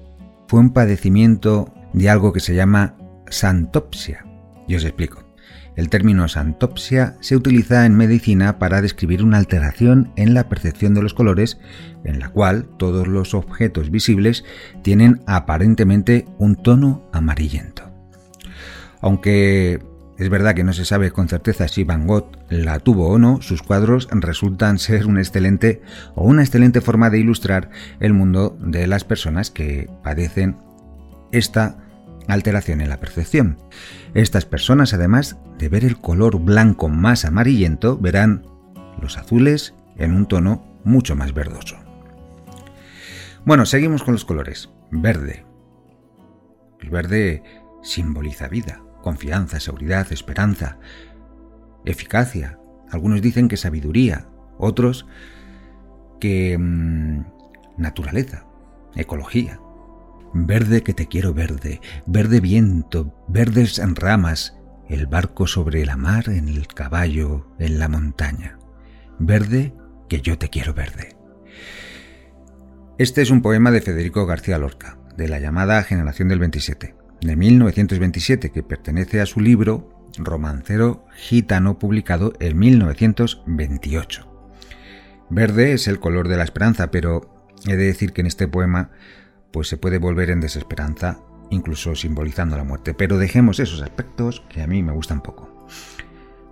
fue 0.46 0.60
un 0.60 0.74
padecimiento 0.74 1.72
de 1.94 2.10
algo 2.10 2.34
que 2.34 2.40
se 2.40 2.54
llama 2.54 2.96
santopsia. 3.30 4.26
Y 4.68 4.74
os 4.74 4.84
explico. 4.84 5.29
El 5.80 5.88
término 5.88 6.28
santopsia 6.28 7.16
se 7.20 7.36
utiliza 7.36 7.86
en 7.86 7.96
medicina 7.96 8.58
para 8.58 8.82
describir 8.82 9.24
una 9.24 9.38
alteración 9.38 10.12
en 10.14 10.34
la 10.34 10.46
percepción 10.46 10.92
de 10.92 11.00
los 11.00 11.14
colores 11.14 11.58
en 12.04 12.20
la 12.20 12.28
cual 12.28 12.68
todos 12.76 13.08
los 13.08 13.32
objetos 13.32 13.90
visibles 13.90 14.44
tienen 14.82 15.22
aparentemente 15.24 16.26
un 16.36 16.56
tono 16.56 17.08
amarillento. 17.14 17.90
Aunque 19.00 19.82
es 20.18 20.28
verdad 20.28 20.54
que 20.54 20.64
no 20.64 20.74
se 20.74 20.84
sabe 20.84 21.12
con 21.12 21.28
certeza 21.28 21.66
si 21.66 21.82
Van 21.82 22.06
Gogh 22.06 22.30
la 22.50 22.78
tuvo 22.80 23.08
o 23.08 23.18
no, 23.18 23.40
sus 23.40 23.62
cuadros 23.62 24.06
resultan 24.12 24.78
ser 24.78 25.06
un 25.06 25.16
excelente 25.16 25.80
o 26.14 26.24
una 26.24 26.42
excelente 26.42 26.82
forma 26.82 27.08
de 27.08 27.20
ilustrar 27.20 27.70
el 28.00 28.12
mundo 28.12 28.54
de 28.60 28.86
las 28.86 29.04
personas 29.04 29.50
que 29.50 29.88
padecen 30.04 30.58
esta 31.32 31.89
alteración 32.30 32.80
en 32.80 32.88
la 32.88 33.00
percepción. 33.00 33.58
Estas 34.14 34.44
personas, 34.44 34.94
además 34.94 35.36
de 35.58 35.68
ver 35.68 35.84
el 35.84 35.98
color 35.98 36.40
blanco 36.40 36.88
más 36.88 37.24
amarillento, 37.24 37.98
verán 37.98 38.46
los 39.00 39.18
azules 39.18 39.74
en 39.96 40.14
un 40.14 40.26
tono 40.26 40.64
mucho 40.84 41.16
más 41.16 41.34
verdoso. 41.34 41.76
Bueno, 43.44 43.66
seguimos 43.66 44.02
con 44.02 44.12
los 44.12 44.24
colores. 44.24 44.70
Verde. 44.90 45.44
El 46.80 46.90
verde 46.90 47.42
simboliza 47.82 48.48
vida, 48.48 48.82
confianza, 49.02 49.60
seguridad, 49.60 50.12
esperanza, 50.12 50.78
eficacia. 51.84 52.58
Algunos 52.90 53.22
dicen 53.22 53.48
que 53.48 53.56
sabiduría, 53.56 54.26
otros 54.58 55.06
que 56.20 56.56
mm, 56.58 57.24
naturaleza, 57.76 58.44
ecología. 58.94 59.60
Verde 60.32 60.82
que 60.82 60.94
te 60.94 61.08
quiero 61.08 61.34
verde, 61.34 61.80
verde 62.06 62.40
viento, 62.40 63.12
verdes 63.28 63.80
ramas, 63.96 64.56
el 64.88 65.06
barco 65.06 65.46
sobre 65.46 65.84
la 65.84 65.96
mar, 65.96 66.28
en 66.28 66.48
el 66.48 66.68
caballo, 66.68 67.48
en 67.58 67.78
la 67.78 67.88
montaña. 67.88 68.58
Verde 69.18 69.74
que 70.08 70.20
yo 70.20 70.38
te 70.38 70.48
quiero 70.48 70.72
verde. 70.72 71.16
Este 72.98 73.22
es 73.22 73.30
un 73.30 73.42
poema 73.42 73.70
de 73.70 73.80
Federico 73.80 74.26
García 74.26 74.58
Lorca, 74.58 74.98
de 75.16 75.28
la 75.28 75.40
llamada 75.40 75.82
Generación 75.82 76.28
del 76.28 76.38
27, 76.38 76.94
de 77.20 77.36
1927, 77.36 78.52
que 78.52 78.62
pertenece 78.62 79.20
a 79.20 79.26
su 79.26 79.40
libro 79.40 80.08
Romancero 80.16 81.06
Gitano, 81.14 81.78
publicado 81.78 82.34
en 82.40 82.58
1928. 82.58 84.26
Verde 85.30 85.72
es 85.72 85.88
el 85.88 86.00
color 86.00 86.28
de 86.28 86.36
la 86.36 86.44
esperanza, 86.44 86.90
pero 86.90 87.48
he 87.66 87.76
de 87.76 87.86
decir 87.86 88.12
que 88.12 88.20
en 88.20 88.26
este 88.26 88.48
poema 88.48 88.90
pues 89.52 89.68
se 89.68 89.76
puede 89.76 89.98
volver 89.98 90.30
en 90.30 90.40
desesperanza, 90.40 91.20
incluso 91.50 91.94
simbolizando 91.94 92.56
la 92.56 92.64
muerte. 92.64 92.94
Pero 92.94 93.18
dejemos 93.18 93.60
esos 93.60 93.82
aspectos 93.82 94.42
que 94.48 94.62
a 94.62 94.66
mí 94.66 94.82
me 94.82 94.92
gustan 94.92 95.22
poco. 95.22 95.66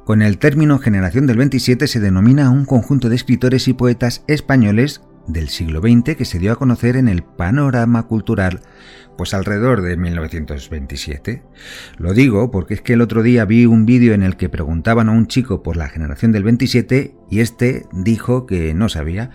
Con 0.05 0.23
el 0.23 0.39
término 0.39 0.79
generación 0.79 1.27
del 1.27 1.37
27 1.37 1.87
se 1.87 2.01
denomina 2.01 2.47
a 2.47 2.51
un 2.51 2.65
conjunto 2.65 3.09
de 3.09 3.17
escritores 3.17 3.69
y 3.69 3.75
poetas 3.75 4.25
españoles 4.27 5.03
del 5.27 5.51
siglo 5.51 5.81
XX 5.81 6.17
que 6.17 6.25
se 6.25 6.39
dio 6.39 6.53
a 6.53 6.57
conocer 6.57 6.97
en 6.97 7.09
el 7.09 7.23
panorama 7.23 8.05
cultural 8.05 8.63
pues 9.19 9.35
alrededor 9.35 9.83
de 9.83 9.97
1927. 9.97 11.43
Lo 11.99 12.15
digo 12.15 12.53
porque 12.53 12.75
es 12.75 12.81
que 12.81 12.93
el 12.93 13.01
otro 13.01 13.25
día 13.25 13.45
vi 13.45 13.67
un 13.67 13.85
vídeo 13.85 14.15
en 14.15 14.23
el 14.23 14.37
que 14.37 14.49
preguntaban 14.49 15.09
a 15.09 15.13
un 15.13 15.27
chico 15.27 15.63
por 15.63 15.77
la 15.77 15.89
generación 15.89 16.31
del 16.31 16.45
27 16.45 17.17
y 17.29 17.41
este 17.41 17.85
dijo 17.93 18.47
que 18.47 18.73
no 18.75 18.89
sabía, 18.89 19.31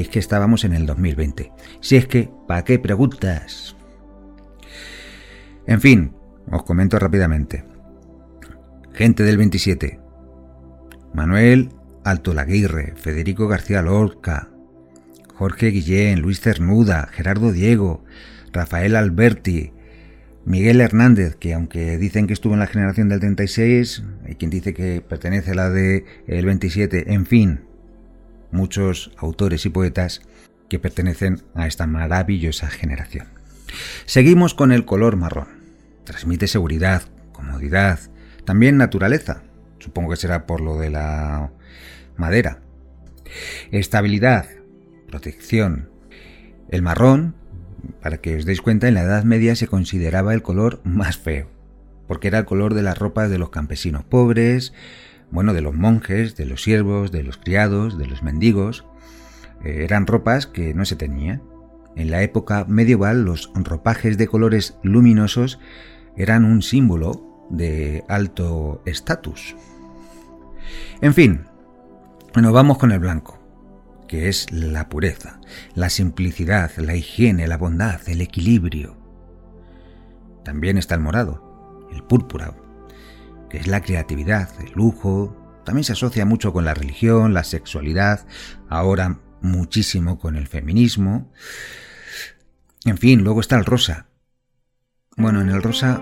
es 0.00 0.08
que 0.08 0.18
estábamos 0.18 0.64
en 0.64 0.72
el 0.72 0.86
2020. 0.86 1.52
Si 1.80 1.96
es 1.96 2.06
que, 2.06 2.30
¿para 2.46 2.64
qué 2.64 2.78
preguntas? 2.78 3.76
En 5.66 5.80
fin, 5.80 6.12
os 6.50 6.62
comento 6.62 6.98
rápidamente. 6.98 7.64
Gente 8.92 9.22
del 9.22 9.36
27. 9.36 10.00
Manuel 11.12 11.70
Alto 12.04 12.34
Laguirre, 12.34 12.94
Federico 12.96 13.48
García 13.48 13.82
Lorca, 13.82 14.50
Jorge 15.34 15.68
Guillén, 15.68 16.20
Luis 16.20 16.40
Cernuda, 16.40 17.08
Gerardo 17.12 17.52
Diego, 17.52 18.04
Rafael 18.52 18.96
Alberti, 18.96 19.72
Miguel 20.44 20.80
Hernández, 20.80 21.34
que 21.34 21.52
aunque 21.52 21.98
dicen 21.98 22.26
que 22.26 22.32
estuvo 22.32 22.54
en 22.54 22.60
la 22.60 22.68
generación 22.68 23.08
del 23.08 23.20
36, 23.20 24.04
hay 24.24 24.36
quien 24.36 24.50
dice 24.50 24.72
que 24.72 25.02
pertenece 25.06 25.50
a 25.50 25.54
la 25.54 25.70
del 25.70 26.04
el 26.28 26.46
27, 26.46 27.12
en 27.12 27.26
fin, 27.26 27.60
muchos 28.56 29.12
autores 29.16 29.66
y 29.66 29.70
poetas 29.70 30.22
que 30.68 30.78
pertenecen 30.78 31.42
a 31.54 31.66
esta 31.66 31.86
maravillosa 31.86 32.68
generación. 32.68 33.28
Seguimos 34.06 34.54
con 34.54 34.72
el 34.72 34.84
color 34.84 35.16
marrón. 35.16 35.48
Transmite 36.04 36.48
seguridad, 36.48 37.02
comodidad, 37.32 38.00
también 38.44 38.76
naturaleza. 38.76 39.42
Supongo 39.78 40.10
que 40.10 40.16
será 40.16 40.46
por 40.46 40.60
lo 40.60 40.78
de 40.78 40.90
la 40.90 41.52
madera. 42.16 42.60
Estabilidad, 43.70 44.46
protección. 45.06 45.90
El 46.68 46.82
marrón 46.82 47.34
para 48.00 48.18
que 48.18 48.36
os 48.36 48.44
deis 48.44 48.62
cuenta, 48.62 48.88
en 48.88 48.94
la 48.94 49.02
Edad 49.02 49.24
Media 49.24 49.56
se 49.56 49.68
consideraba 49.68 50.34
el 50.34 50.42
color 50.42 50.80
más 50.84 51.16
feo, 51.16 51.48
porque 52.06 52.28
era 52.28 52.38
el 52.38 52.44
color 52.44 52.74
de 52.74 52.82
las 52.82 52.98
ropas 52.98 53.30
de 53.30 53.38
los 53.38 53.50
campesinos 53.50 54.04
pobres, 54.04 54.72
bueno, 55.30 55.52
de 55.52 55.60
los 55.60 55.74
monjes, 55.74 56.36
de 56.36 56.46
los 56.46 56.62
siervos, 56.62 57.12
de 57.12 57.22
los 57.22 57.36
criados, 57.36 57.98
de 57.98 58.06
los 58.06 58.22
mendigos. 58.22 58.84
Eh, 59.64 59.84
eran 59.84 60.06
ropas 60.06 60.46
que 60.46 60.74
no 60.74 60.84
se 60.84 60.96
tenían. 60.96 61.42
En 61.96 62.10
la 62.10 62.22
época 62.22 62.64
medieval 62.68 63.24
los 63.24 63.50
ropajes 63.54 64.18
de 64.18 64.26
colores 64.26 64.76
luminosos 64.82 65.58
eran 66.16 66.44
un 66.44 66.62
símbolo 66.62 67.46
de 67.50 68.04
alto 68.08 68.82
estatus. 68.84 69.56
En 71.00 71.14
fin, 71.14 71.44
nos 72.34 72.52
vamos 72.52 72.78
con 72.78 72.92
el 72.92 72.98
blanco 72.98 73.46
que 74.06 74.28
es 74.28 74.50
la 74.52 74.88
pureza, 74.88 75.40
la 75.74 75.90
simplicidad, 75.90 76.70
la 76.76 76.94
higiene, 76.94 77.48
la 77.48 77.58
bondad, 77.58 78.00
el 78.08 78.20
equilibrio. 78.20 78.96
También 80.44 80.78
está 80.78 80.94
el 80.94 81.00
morado, 81.00 81.88
el 81.92 82.02
púrpura, 82.04 82.54
que 83.48 83.58
es 83.58 83.66
la 83.66 83.80
creatividad, 83.80 84.50
el 84.60 84.72
lujo, 84.72 85.36
también 85.66 85.84
se 85.84 85.92
asocia 85.92 86.24
mucho 86.24 86.52
con 86.52 86.64
la 86.64 86.74
religión, 86.74 87.34
la 87.34 87.42
sexualidad, 87.42 88.26
ahora 88.68 89.18
muchísimo 89.42 90.18
con 90.18 90.36
el 90.36 90.46
feminismo. 90.46 91.32
En 92.84 92.98
fin, 92.98 93.24
luego 93.24 93.40
está 93.40 93.56
el 93.56 93.64
rosa. 93.64 94.06
Bueno, 95.16 95.40
en 95.40 95.48
el 95.48 95.62
rosa, 95.62 96.00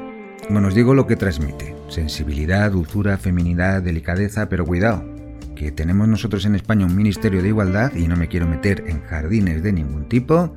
bueno, 0.50 0.68
os 0.68 0.74
digo 0.74 0.94
lo 0.94 1.06
que 1.06 1.16
transmite. 1.16 1.74
Sensibilidad, 1.88 2.72
dulzura, 2.72 3.16
feminidad, 3.16 3.80
delicadeza, 3.80 4.50
pero 4.50 4.66
cuidado, 4.66 5.02
que 5.56 5.72
tenemos 5.72 6.08
nosotros 6.08 6.44
en 6.44 6.56
España 6.56 6.84
un 6.84 6.94
Ministerio 6.94 7.40
de 7.40 7.48
Igualdad 7.48 7.94
y 7.94 8.06
no 8.06 8.16
me 8.16 8.28
quiero 8.28 8.46
meter 8.46 8.84
en 8.86 9.02
jardines 9.02 9.62
de 9.62 9.72
ningún 9.72 10.10
tipo, 10.10 10.54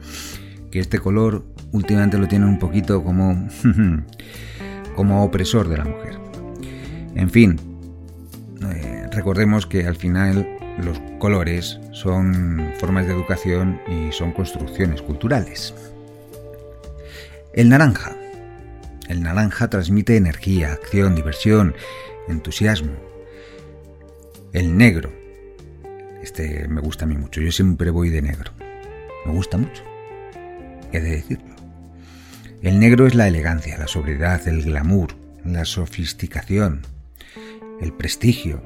que 0.69 0.79
este 0.79 0.99
color 0.99 1.45
últimamente 1.71 2.17
lo 2.17 2.27
tiene 2.27 2.45
un 2.45 2.59
poquito 2.59 3.03
como, 3.03 3.47
como 4.95 5.23
opresor 5.23 5.69
de 5.69 5.77
la 5.77 5.85
mujer. 5.85 6.26
En 7.17 7.31
fin, 7.31 7.59
eh, 8.61 9.07
recordemos 9.11 9.65
que 9.65 9.87
al 9.87 9.95
final 9.95 10.47
los 10.83 10.99
colores 11.17 11.79
son 11.91 12.71
formas 12.79 13.07
de 13.07 13.13
educación 13.13 13.81
y 13.87 14.11
son 14.11 14.31
construcciones 14.31 15.01
culturales. 15.01 15.73
El 17.53 17.69
naranja. 17.69 18.15
El 19.09 19.23
naranja 19.23 19.67
transmite 19.67 20.15
energía, 20.15 20.73
acción, 20.73 21.15
diversión, 21.15 21.73
entusiasmo. 22.27 22.93
El 24.53 24.77
negro. 24.77 25.11
Este 26.21 26.67
me 26.67 26.81
gusta 26.81 27.05
a 27.05 27.07
mí 27.07 27.17
mucho. 27.17 27.41
Yo 27.41 27.51
siempre 27.51 27.89
voy 27.89 28.09
de 28.09 28.21
negro. 28.21 28.51
Me 29.25 29.31
gusta 29.31 29.57
mucho. 29.57 29.81
He 30.91 30.99
de 30.99 31.09
decirlo. 31.09 31.55
El 32.61 32.79
negro 32.79 33.07
es 33.07 33.15
la 33.15 33.27
elegancia, 33.27 33.75
la 33.79 33.87
sobriedad, 33.87 34.47
el 34.47 34.61
glamour, 34.61 35.15
la 35.43 35.65
sofisticación, 35.65 36.83
el 37.81 37.93
prestigio. 37.93 38.61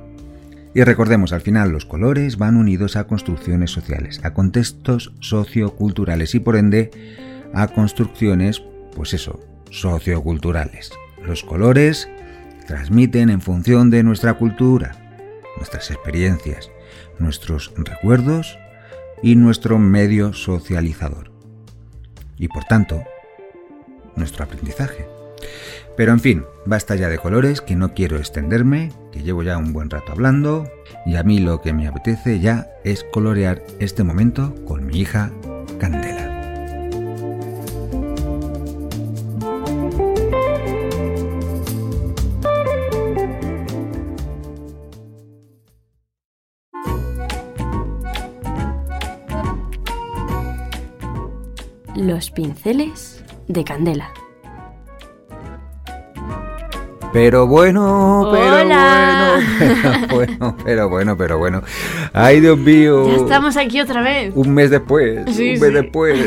Y 0.74 0.84
recordemos, 0.84 1.34
al 1.34 1.42
final 1.42 1.72
los 1.72 1.86
colores 1.86 2.38
van 2.38 2.56
unidos 2.56 2.96
a 2.96 3.06
construcciones 3.06 3.72
sociales, 3.72 4.22
a 4.24 4.34
contextos 4.34 5.14
socioculturales 5.20 6.34
y 6.36 6.40
por 6.40 6.56
ende 6.56 6.92
a 7.54 7.68
construcciones, 7.68 8.64
pues 8.96 9.14
eso, 9.14 9.40
socioculturales. 9.70 10.92
Los 11.26 11.44
colores 11.44 12.10
transmiten 12.68 13.30
en 13.30 13.42
función 13.42 13.90
de 13.90 14.04
nuestra 14.04 14.36
cultura, 14.36 14.96
nuestras 15.58 15.92
experiencias, 15.92 16.72
nuestros 17.20 17.74
recuerdos 17.76 18.58
y 19.22 19.36
nuestro 19.36 19.78
medio 19.78 20.34
socializador. 20.34 21.32
Y 22.38 22.48
por 22.48 22.64
tanto, 22.64 23.04
nuestro 24.16 24.46
aprendizaje. 24.46 25.06
Pero 25.98 26.14
en 26.14 26.20
fin, 26.20 26.46
basta 26.66 26.96
ya 26.96 27.10
de 27.10 27.18
colores, 27.18 27.62
que 27.62 27.76
no 27.76 27.94
quiero 27.94 28.18
extenderme, 28.18 28.92
que 29.12 29.22
llevo 29.22 29.44
ya 29.44 29.58
un 29.58 29.74
buen 29.74 29.90
rato 29.90 30.12
hablando, 30.12 30.70
y 31.06 31.16
a 31.16 31.24
mí 31.24 31.40
lo 31.40 31.62
que 31.62 31.74
me 31.74 31.88
apetece 31.88 32.40
ya 32.40 32.70
es 32.84 33.04
colorear 33.04 33.62
este 33.80 34.04
momento 34.04 34.56
con 34.66 34.86
mi 34.86 35.00
hija 35.00 35.32
Candela. 35.80 36.30
Los 51.96 52.32
pinceles 52.32 53.24
de 53.48 53.64
candela. 53.64 54.12
Pero 57.14 57.46
bueno, 57.46 58.30
pero 58.32 58.62
Hola. 58.62 59.38
bueno, 60.10 60.56
pero 60.64 60.64
bueno, 60.64 60.64
pero 60.64 60.90
bueno, 60.90 61.18
pero 61.18 61.38
bueno. 61.38 61.62
Ay, 62.14 62.40
Dios 62.40 62.58
mío. 62.58 63.06
Ya 63.10 63.16
estamos 63.18 63.58
aquí 63.58 63.82
otra 63.82 64.02
vez. 64.02 64.32
Un 64.34 64.54
mes 64.54 64.70
después, 64.70 65.20
Sí, 65.36 65.56
un 65.56 65.60
mes 65.60 65.70
sí. 65.70 65.74
después. 65.74 66.18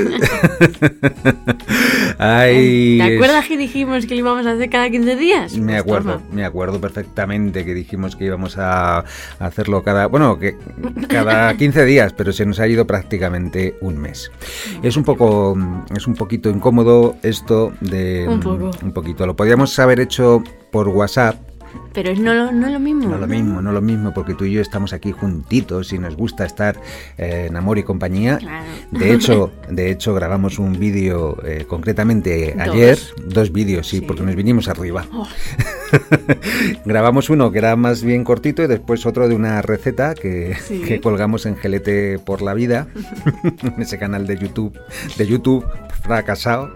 Ay. 2.18 2.98
¿Te 2.98 3.14
acuerdas 3.16 3.46
que 3.46 3.56
dijimos 3.56 4.04
que 4.06 4.14
lo 4.14 4.20
íbamos 4.20 4.46
a 4.46 4.52
hacer 4.52 4.68
cada 4.68 4.90
15 4.90 5.16
días? 5.16 5.56
Me 5.56 5.72
Pues 5.72 5.80
acuerdo, 5.80 6.12
toma. 6.18 6.24
me 6.32 6.44
acuerdo 6.44 6.80
perfectamente 6.80 7.64
que 7.64 7.72
dijimos 7.72 8.14
que 8.14 8.26
íbamos 8.26 8.58
a 8.58 9.04
hacerlo 9.38 9.82
cada, 9.82 10.06
bueno, 10.06 10.38
que 10.38 10.56
cada 11.08 11.54
15 11.56 11.84
días, 11.86 12.12
pero 12.12 12.30
se 12.32 12.44
nos 12.44 12.60
ha 12.60 12.68
ido 12.68 12.86
prácticamente 12.86 13.76
un 13.80 13.96
mes. 13.98 14.30
Es 14.82 14.98
un 14.98 15.04
poco, 15.04 15.56
es 15.96 16.06
un 16.06 16.14
poquito 16.14 16.50
incómodo 16.50 17.16
esto 17.22 17.72
de 17.80 18.26
Un 18.28 18.40
poco. 18.40 18.70
un 18.82 18.92
poquito. 18.92 19.26
Lo 19.26 19.34
podíamos 19.34 19.76
haber 19.78 20.00
hecho 20.00 20.42
por 20.74 20.88
WhatsApp, 20.88 21.36
Pero 21.92 22.10
es 22.10 22.18
no, 22.18 22.34
lo- 22.34 22.50
no 22.50 22.68
lo 22.68 22.80
mismo. 22.80 23.08
no 23.08 23.16
lo 23.18 23.26
mismo, 23.28 23.62
no 23.62 23.70
lo 23.70 23.80
mismo, 23.80 24.12
porque 24.12 24.34
tú 24.34 24.44
y 24.44 24.52
yo 24.52 24.60
estamos 24.60 24.92
aquí 24.92 25.12
juntitos 25.12 25.92
y 25.92 25.98
nos 25.98 26.16
gusta 26.16 26.44
estar 26.44 26.76
eh, 27.16 27.46
en 27.48 27.56
amor 27.56 27.78
y 27.78 27.84
compañía. 27.84 28.38
Claro. 28.38 28.64
De 28.90 29.12
hecho, 29.14 29.52
de 29.70 29.92
hecho 29.92 30.14
grabamos 30.14 30.58
un 30.58 30.76
vídeo 30.76 31.36
eh, 31.44 31.64
concretamente 31.68 32.54
Dos. 32.58 32.68
ayer, 32.68 32.98
dos 33.28 33.52
vídeos, 33.52 33.86
sí, 33.88 33.98
Sí. 34.00 34.04
porque 34.04 34.22
nos 34.24 34.34
vinimos 34.34 34.66
arriba. 34.66 35.06
Oh. 35.12 35.28
grabamos 36.84 37.30
uno 37.30 37.52
que 37.52 37.58
era 37.58 37.76
más 37.76 38.02
bien 38.02 38.24
cortito 38.24 38.64
y 38.64 38.66
después 38.66 39.06
otro 39.06 39.28
de 39.28 39.36
una 39.36 39.62
receta 39.62 40.14
que, 40.14 40.56
Sí. 40.66 40.80
que 40.80 41.00
colgamos 41.00 41.46
en 41.46 41.54
Gelete 41.56 42.18
por 42.18 42.42
la 42.42 42.54
vida, 42.54 42.88
en 43.62 43.80
ese 43.80 43.96
canal 43.98 44.26
de 44.26 44.36
YouTube, 44.38 44.76
de 45.16 45.24
YouTube 45.26 45.64
fracasado. 46.02 46.74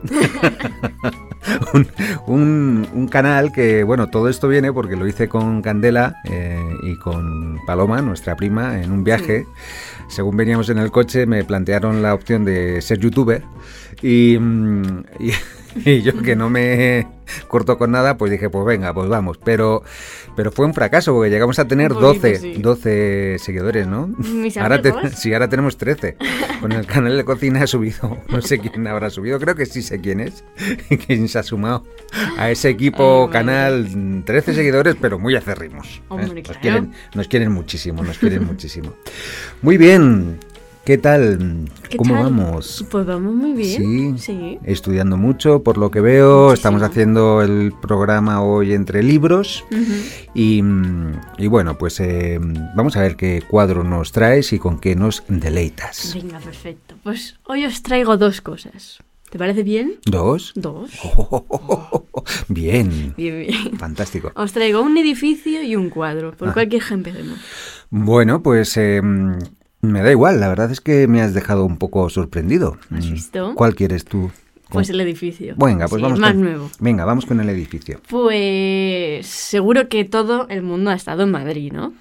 un, 1.74 1.86
un- 2.26 2.88
un 2.92 3.08
canal 3.08 3.52
que, 3.52 3.84
bueno, 3.84 4.08
todo 4.08 4.28
esto 4.28 4.48
viene 4.48 4.72
porque 4.72 4.96
lo 4.96 5.06
hice 5.06 5.28
con 5.28 5.62
Candela 5.62 6.16
eh, 6.24 6.58
y 6.82 6.96
con 6.98 7.58
Paloma, 7.66 8.02
nuestra 8.02 8.36
prima, 8.36 8.80
en 8.82 8.92
un 8.92 9.04
viaje. 9.04 9.46
Según 10.08 10.36
veníamos 10.36 10.68
en 10.70 10.78
el 10.78 10.90
coche, 10.90 11.26
me 11.26 11.44
plantearon 11.44 12.02
la 12.02 12.14
opción 12.14 12.44
de 12.44 12.80
ser 12.82 12.98
youtuber 12.98 13.42
y, 14.02 14.38
mm, 14.38 15.04
y, 15.20 15.32
y 15.90 16.02
yo 16.02 16.20
que 16.22 16.34
no 16.36 16.48
me 16.50 17.06
corto 17.48 17.76
con 17.78 17.90
nada, 17.90 18.16
pues 18.16 18.30
dije, 18.30 18.48
pues 18.50 18.64
venga, 18.64 18.94
pues 18.94 19.08
vamos. 19.08 19.38
Pero, 19.44 19.82
pero 20.38 20.52
fue 20.52 20.66
un 20.66 20.72
fracaso 20.72 21.12
porque 21.14 21.30
llegamos 21.30 21.58
a 21.58 21.66
tener 21.66 21.88
poquito, 21.88 22.06
12, 22.28 22.36
sí. 22.36 22.52
12 22.62 23.36
seguidores, 23.40 23.88
¿no? 23.88 24.06
Mis 24.06 24.56
Ahora, 24.56 24.80
te- 24.80 24.92
sí, 25.16 25.32
ahora 25.34 25.48
tenemos 25.48 25.76
13. 25.76 26.16
Con 26.60 26.70
el 26.70 26.86
canal 26.86 27.16
de 27.16 27.24
cocina 27.24 27.64
he 27.64 27.66
subido, 27.66 28.16
no 28.28 28.40
sé 28.40 28.60
quién 28.60 28.86
habrá 28.86 29.10
subido, 29.10 29.40
creo 29.40 29.56
que 29.56 29.66
sí 29.66 29.82
sé 29.82 30.00
quién 30.00 30.20
es, 30.20 30.44
quién 31.08 31.26
se 31.26 31.40
ha 31.40 31.42
sumado 31.42 31.84
a 32.38 32.52
ese 32.52 32.68
equipo 32.68 33.24
Ay, 33.26 33.32
canal. 33.32 34.22
13 34.24 34.54
seguidores, 34.54 34.94
pero 35.00 35.18
muy 35.18 35.34
acérrimos. 35.34 36.00
¿eh? 36.08 36.14
Nos, 36.16 36.30
claro. 36.30 36.60
quieren, 36.62 36.92
nos 37.14 37.26
quieren 37.26 37.50
muchísimo, 37.50 38.04
nos 38.04 38.18
quieren 38.18 38.44
muchísimo. 38.46 38.94
Muy 39.60 39.76
bien, 39.76 40.38
¿qué 40.88 40.96
tal? 40.96 41.66
¿Qué 41.90 41.98
¿Cómo 41.98 42.14
tal? 42.14 42.22
vamos? 42.24 42.82
Pues 42.90 43.04
vamos 43.04 43.34
muy 43.34 43.52
bien. 43.52 44.16
Sí. 44.16 44.24
Sí. 44.24 44.58
Estudiando 44.64 45.18
mucho, 45.18 45.62
por 45.62 45.76
lo 45.76 45.90
que 45.90 46.00
veo, 46.00 46.28
Muchísimo. 46.46 46.54
estamos 46.54 46.82
haciendo 46.82 47.42
el 47.42 47.74
programa 47.82 48.40
hoy 48.42 48.72
entre 48.72 49.02
libros 49.02 49.66
y, 50.32 50.62
y 51.36 51.46
bueno, 51.46 51.76
pues 51.76 52.00
eh, 52.00 52.40
vamos 52.74 52.96
a 52.96 53.02
ver 53.02 53.16
qué 53.16 53.42
cuadro 53.46 53.84
nos 53.84 54.12
traes 54.12 54.54
y 54.54 54.58
con 54.58 54.78
qué 54.80 54.96
nos 54.96 55.22
deleitas. 55.28 56.14
Venga, 56.14 56.38
perfecto. 56.38 56.94
Pues 57.02 57.36
hoy 57.44 57.66
os 57.66 57.82
traigo 57.82 58.16
dos 58.16 58.40
cosas. 58.40 59.00
¿Te 59.28 59.38
parece 59.38 59.64
bien? 59.64 59.96
¿Dos? 60.06 60.52
Dos. 60.54 60.90
Bien, 62.48 63.12
Bien, 63.14 63.40
bien. 63.46 63.78
fantástico. 63.78 64.32
Os 64.34 64.52
traigo 64.52 64.80
un 64.80 64.96
edificio 64.96 65.62
y 65.62 65.76
un 65.76 65.90
cuadro. 65.90 66.32
¿Por 66.32 66.48
Ah. 66.48 66.52
cuál 66.54 66.68
quieres 66.70 66.88
que 66.88 66.94
empecemos? 66.94 67.38
Bueno, 67.90 68.42
pues 68.42 68.74
eh, 68.78 69.02
me 69.80 70.02
da 70.02 70.10
igual, 70.10 70.40
la 70.40 70.48
verdad 70.48 70.70
es 70.70 70.80
que 70.80 71.06
me 71.06 71.20
has 71.22 71.34
dejado 71.34 71.64
un 71.64 71.76
poco 71.78 72.08
sorprendido. 72.10 72.76
¿Has 72.94 73.06
Mm, 73.06 73.12
visto? 73.12 73.52
¿Cuál 73.54 73.74
quieres 73.74 74.04
tú? 74.04 74.30
Pues 74.70 74.90
el 74.90 75.00
edificio. 75.00 75.54
Venga, 75.56 75.88
pues 75.88 76.00
Sí, 76.00 76.02
vamos 76.02 76.18
más 76.20 76.32
con- 76.32 76.42
nuevo. 76.42 76.70
Venga, 76.78 77.04
vamos 77.06 77.24
con 77.24 77.40
el 77.40 77.48
edificio. 77.48 78.00
Pues 78.08 79.26
seguro 79.26 79.88
que 79.88 80.04
todo 80.04 80.46
el 80.48 80.62
mundo 80.62 80.90
ha 80.90 80.94
estado 80.94 81.22
en 81.22 81.30
Madrid, 81.30 81.72
¿no? 81.72 81.94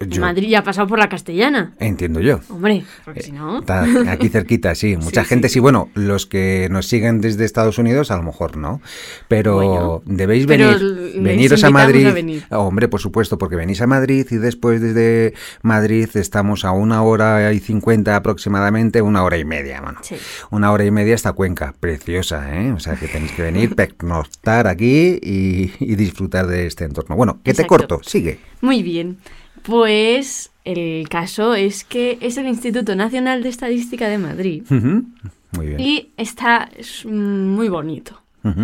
Yo- 0.00 0.20
Madrid 0.20 0.48
ya 0.48 0.60
ha 0.60 0.64
pasado 0.64 0.86
por 0.86 0.98
la 0.98 1.08
castellana. 1.08 1.72
Entiendo 1.78 2.20
yo. 2.20 2.40
Hombre, 2.48 2.84
porque 3.04 3.22
si 3.22 3.32
no... 3.32 3.60
Está 3.60 3.84
aquí 4.10 4.28
cerquita, 4.28 4.74
sí. 4.74 4.96
Mucha 5.00 5.22
Sí, 5.22 5.28
gente 5.28 5.48
sí. 5.48 5.54
sí. 5.54 5.60
Bueno, 5.60 5.90
los 5.94 6.26
que 6.26 6.68
nos 6.70 6.86
siguen 6.86 7.20
desde 7.20 7.44
Estados 7.44 7.78
Unidos, 7.78 8.10
a 8.10 8.16
lo 8.16 8.22
mejor 8.22 8.56
no. 8.56 8.80
Pero 9.28 9.54
Bueno, 9.56 10.02
debéis 10.06 10.46
pero 10.46 10.68
venir. 10.78 11.22
Veniros 11.22 11.64
a 11.64 11.70
Madrid. 11.70 12.06
a 12.06 12.12
venir. 12.12 12.44
Hombre, 12.50 12.88
por 12.88 13.00
supuesto, 13.00 13.38
porque 13.38 13.56
venís 13.56 13.80
a 13.80 13.86
Madrid 13.86 14.26
y 14.30 14.36
después 14.36 14.80
desde 14.80 15.34
Madrid 15.62 16.08
estamos 16.14 16.64
a 16.64 16.72
una 16.72 17.02
hora 17.02 17.52
y 17.52 17.60
cincuenta 17.60 18.16
aproximadamente, 18.16 19.02
una 19.02 19.22
hora 19.24 19.38
y 19.38 19.44
media, 19.44 19.80
mano. 19.80 19.98
Sí. 20.02 20.16
Una 20.50 20.72
hora 20.72 20.84
y 20.84 20.90
media 20.90 21.14
hasta 21.14 21.32
Cuenca. 21.32 21.74
Preciosa, 21.80 22.60
¿eh? 22.60 22.72
O 22.72 22.80
sea 22.80 22.96
que 22.96 23.08
tenéis 23.08 23.32
que 23.32 23.42
venir, 23.42 23.74
pernoctar 23.76 24.66
aquí 24.66 25.18
y, 25.22 25.72
y 25.80 25.94
disfrutar 25.96 26.46
de 26.46 26.66
este 26.66 26.84
entorno. 26.84 27.16
Bueno, 27.16 27.40
que 27.44 27.54
te 27.54 27.66
corto, 27.66 28.00
sigue. 28.04 28.38
Muy 28.60 28.82
bien. 28.82 29.18
Pues 29.62 30.50
el 30.64 31.08
caso 31.08 31.54
es 31.54 31.84
que 31.84 32.18
es 32.20 32.36
el 32.36 32.46
Instituto 32.46 32.94
Nacional 32.94 33.42
de 33.42 33.48
Estadística 33.48 34.08
de 34.08 34.18
Madrid. 34.18 34.62
Muy 34.70 35.66
bien. 35.66 35.80
Y 35.80 36.12
está 36.16 36.68
es, 36.76 37.04
muy 37.04 37.68
bonito. 37.68 38.20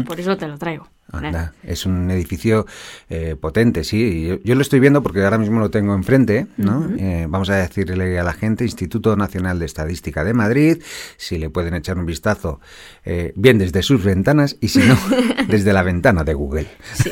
Por 0.07 0.19
eso 0.19 0.37
te 0.37 0.49
lo 0.49 0.59
traigo. 0.59 0.89
Anda, 1.11 1.55
es 1.63 1.87
un 1.87 2.11
edificio 2.11 2.67
eh, 3.09 3.35
potente, 3.41 3.83
sí. 3.85 4.27
Yo, 4.27 4.39
yo 4.45 4.55
lo 4.55 4.61
estoy 4.63 4.79
viendo 4.81 5.03
porque 5.03 5.23
ahora 5.25 5.39
mismo 5.39 5.59
lo 5.61 5.71
tengo 5.71 5.95
enfrente, 5.95 6.47
¿no? 6.57 6.89
Eh, 6.99 7.27
vamos 7.29 7.49
a 7.51 7.57
decirle 7.57 8.19
a 8.19 8.23
la 8.23 8.33
gente, 8.35 8.65
Instituto 8.65 9.17
Nacional 9.17 9.59
de 9.59 9.67
Estadística 9.67 10.23
de 10.25 10.35
Madrid, 10.35 10.83
si 11.17 11.39
le 11.39 11.49
pueden 11.51 11.75
echar 11.75 11.99
un 11.99 12.07
vistazo, 12.07 12.61
eh, 13.05 13.33
bien 13.37 13.59
desde 13.59 13.83
sus 13.83 14.05
ventanas 14.05 14.57
y 14.61 14.69
si 14.69 14.81
no, 14.81 14.99
desde 15.49 15.73
la 15.73 15.83
ventana 15.83 16.25
de 16.25 16.35
Google. 16.35 16.67
Sí. 16.95 17.11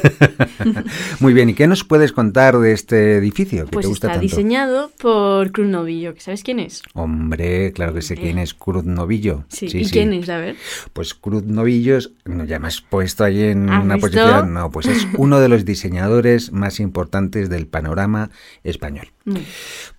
Muy 1.21 1.33
bien, 1.33 1.49
¿y 1.49 1.55
qué 1.55 1.67
nos 1.67 1.85
puedes 1.85 2.13
contar 2.13 2.59
de 2.59 2.73
este 2.73 3.17
edificio 3.17 3.65
que 3.65 3.73
Pues 3.73 3.85
te 3.85 3.89
gusta 3.89 4.07
está 4.09 4.21
tanto? 4.21 4.23
diseñado 4.37 4.91
por 4.99 5.53
Cruz 5.53 5.69
Novillo, 5.69 6.15
que 6.15 6.21
¿sabes 6.21 6.43
quién 6.43 6.61
es? 6.61 6.83
Hombre, 6.95 7.73
claro 7.73 7.95
que 7.95 8.03
sé 8.03 8.15
quién 8.17 8.39
es 8.39 8.55
Cruz 8.55 8.85
Novillo. 8.85 9.45
Sí. 9.49 9.67
¿Y 9.73 9.89
quién 9.89 10.13
es? 10.13 10.29
A 10.29 10.39
ver. 10.39 10.57
Pues 10.93 11.15
Cruz 11.15 11.45
Novillos, 11.45 12.13
no, 12.25 12.45
ya 12.45 12.59
me 12.59 12.69
has 12.69 12.81
puesto 12.81 13.25
ahí 13.25 13.43
en 13.45 13.71
¿Has 13.71 13.86
una 13.87 13.95
visto? 13.97 14.11
posición. 14.11 14.53
No, 14.53 14.71
pues 14.71 14.87
es 14.87 15.07
uno 15.17 15.41
de 15.41 15.49
los 15.49 15.65
diseñadores 15.65 16.53
más 16.53 16.81
importantes 16.81 17.49
del 17.49 17.67
panorama 17.67 18.31
español. 18.63 19.09
Mm. 19.27 19.35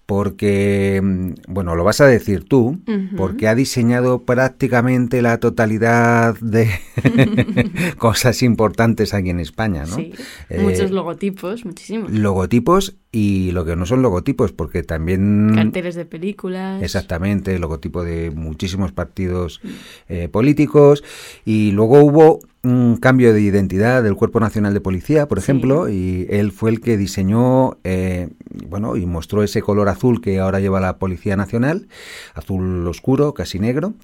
Porque, 0.07 1.01
mm, 1.03 1.31
bueno, 1.49 1.75
lo 1.75 1.83
vas 1.83 1.99
a 1.99 2.05
decir 2.07 2.45
tú, 2.45 2.79
porque 3.17 3.49
ha 3.49 3.55
diseñado 3.55 4.23
prácticamente 4.23 5.21
la 5.21 5.37
totalidad 5.39 6.35
de 6.39 6.69
cosas 7.97 8.41
importantes 8.41 9.13
aquí 9.13 9.29
en 9.31 9.41
España, 9.41 9.83
¿no? 9.85 9.95
Sí. 9.97 10.13
Eh, 10.49 10.61
Muchos 10.61 10.91
logotipos, 10.91 11.65
muchísimos. 11.65 12.09
logotipos 12.11 12.95
y 13.11 13.51
lo 13.51 13.65
que 13.65 13.75
no 13.75 13.85
son 13.85 14.01
logotipos, 14.01 14.53
porque 14.53 14.81
también... 14.83 15.51
Carteles 15.55 15.95
de 15.95 16.05
películas. 16.05 16.81
Exactamente, 16.81 17.59
logotipo 17.59 18.03
de 18.05 18.31
muchísimos 18.31 18.93
partidos 18.93 19.59
eh, 20.07 20.29
políticos 20.29 21.03
y 21.43 21.71
luego 21.71 21.99
hubo 22.03 22.39
un 22.63 22.97
cambio 22.97 23.33
de 23.33 23.41
identidad 23.41 24.03
del 24.03 24.15
Cuerpo 24.15 24.39
Nacional 24.41 24.73
de 24.73 24.81
Policía, 24.81 25.27
por 25.27 25.39
Sí. 25.39 25.45
ejemplo, 25.51 25.87
y 25.89 26.27
él 26.29 26.51
fue 26.51 26.69
el 26.69 26.81
que 26.81 26.97
diseñó, 26.97 27.77
eh, 27.85 28.29
bueno, 28.67 28.97
y 28.97 29.05
mostró 29.17 29.41
ese 29.41 29.63
color 29.63 29.89
azul 29.89 30.21
que 30.21 30.39
ahora 30.39 30.59
lleva 30.59 30.79
la 30.79 30.97
Policía 30.97 31.35
Nacional, 31.35 31.87
azul 32.35 32.85
oscuro, 32.87 33.33
casi 33.33 33.57
negro. 33.57 33.95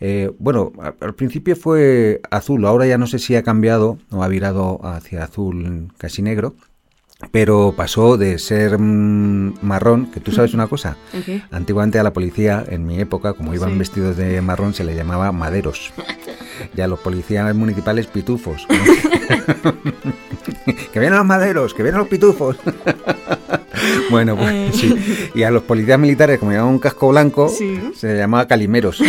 Eh, 0.00 0.32
bueno, 0.40 0.72
al 1.00 1.14
principio 1.14 1.54
fue 1.54 2.20
azul, 2.28 2.66
ahora 2.66 2.84
ya 2.86 2.98
no 2.98 3.06
sé 3.06 3.20
si 3.20 3.36
ha 3.36 3.44
cambiado 3.44 3.98
o 4.10 4.24
ha 4.24 4.28
virado 4.28 4.80
hacia 4.82 5.22
azul 5.22 5.92
casi 5.96 6.22
negro. 6.22 6.56
Pero 7.32 7.74
pasó 7.76 8.16
de 8.16 8.38
ser 8.38 8.78
mm, 8.78 9.54
marrón, 9.62 10.06
que 10.06 10.20
tú 10.20 10.30
sabes 10.30 10.54
una 10.54 10.68
cosa. 10.68 10.96
Antiguamente 11.50 11.98
a 11.98 12.04
la 12.04 12.12
policía, 12.12 12.64
en 12.68 12.86
mi 12.86 13.00
época, 13.00 13.32
como 13.32 13.52
iban 13.54 13.72
Sí. 13.72 13.78
vestidos 13.78 14.16
de 14.16 14.40
marrón, 14.40 14.72
se 14.72 14.84
le 14.84 14.94
llamaba 14.94 15.32
maderos. 15.32 15.92
Y 16.76 16.80
a 16.80 16.88
los 16.88 16.98
policías 16.98 17.54
municipales 17.54 18.08
pitufos. 18.08 18.66
que 20.92 20.98
vienen 20.98 21.16
los 21.18 21.24
maderos, 21.26 21.72
que 21.72 21.84
vienen 21.84 22.00
los 22.00 22.08
pitufos. 22.08 22.56
bueno, 24.10 24.34
pues 24.36 24.50
Eh. 24.52 24.70
sí. 24.72 25.30
Y 25.36 25.44
a 25.44 25.52
los 25.52 25.62
policías 25.62 26.00
militares, 26.00 26.40
como 26.40 26.50
llevaban 26.50 26.72
un 26.74 26.80
casco 26.80 27.10
blanco, 27.10 27.48
Sí. 27.48 27.78
se 27.94 28.08
le 28.08 28.18
llamaba 28.18 28.48
calimeros. 28.48 29.00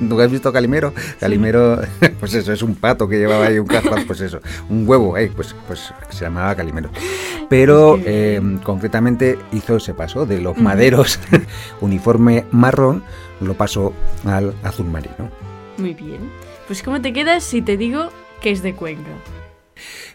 ¿Nunca 0.00 0.24
has 0.24 0.32
visto 0.32 0.52
calimero? 0.52 0.92
Calimero, 1.20 1.80
pues 2.18 2.34
eso, 2.34 2.52
es 2.52 2.62
un 2.62 2.74
pato 2.74 3.06
que 3.08 3.18
llevaba 3.18 3.46
ahí 3.46 3.60
un 3.60 3.66
casco, 3.68 3.94
pues 4.04 4.20
eso, 4.20 4.40
un 4.68 4.82
huevo, 4.88 5.16
eh, 5.16 5.30
pues, 5.34 5.54
pues 5.68 5.92
se 6.10 6.24
llamaba 6.24 6.56
calimero. 6.56 6.90
Pero 7.48 7.98
eh, 8.04 8.40
concretamente 8.62 9.38
hizo 9.52 9.76
ese 9.76 9.94
paso 9.94 10.26
de 10.26 10.40
los 10.40 10.56
maderos, 10.56 11.18
uniforme 11.80 12.46
marrón, 12.50 13.02
lo 13.40 13.54
pasó 13.54 13.92
al 14.24 14.54
azul 14.62 14.86
marino. 14.86 15.30
Muy 15.76 15.94
bien. 15.94 16.30
Pues 16.66 16.82
¿cómo 16.82 17.00
te 17.00 17.12
quedas 17.12 17.44
si 17.44 17.60
te 17.60 17.76
digo 17.76 18.10
que 18.40 18.50
es 18.50 18.62
de 18.62 18.74
Cuenca? 18.74 19.10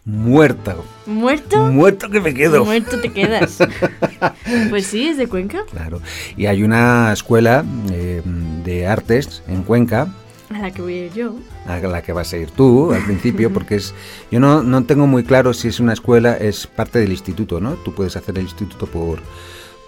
Muerto, 0.05 0.85
¿Muerto? 1.05 1.65
muerto 1.65 2.09
que 2.09 2.21
me 2.21 2.33
quedo. 2.33 2.63
Muerto 2.63 2.99
te 3.01 3.11
quedas. 3.11 3.57
pues 4.69 4.87
sí, 4.87 5.09
es 5.09 5.17
de 5.17 5.27
Cuenca. 5.27 5.65
Claro. 5.69 6.01
Y 6.37 6.45
hay 6.45 6.63
una 6.63 7.11
escuela 7.11 7.65
eh, 7.91 8.21
de 8.63 8.87
artes 8.87 9.43
en 9.49 9.63
Cuenca 9.63 10.07
A 10.49 10.59
la 10.59 10.71
que 10.71 10.81
voy 10.81 10.93
a 10.93 11.05
ir 11.05 11.13
yo. 11.13 11.35
a 11.65 11.77
la 11.79 12.01
que 12.01 12.13
vas 12.13 12.31
a 12.33 12.37
ir 12.37 12.51
tú 12.51 12.93
al 12.93 13.03
principio, 13.03 13.51
porque 13.53 13.75
es, 13.75 13.93
yo 14.31 14.39
no, 14.39 14.63
no 14.63 14.83
tengo 14.85 15.07
muy 15.07 15.23
claro 15.23 15.53
si 15.53 15.67
es 15.67 15.79
una 15.79 15.93
escuela, 15.93 16.37
es 16.37 16.67
parte 16.67 16.99
del 16.99 17.11
instituto, 17.11 17.59
¿no? 17.59 17.73
Tú 17.75 17.93
puedes 17.93 18.15
hacer 18.15 18.37
el 18.37 18.43
instituto 18.43 18.87
por... 18.87 19.19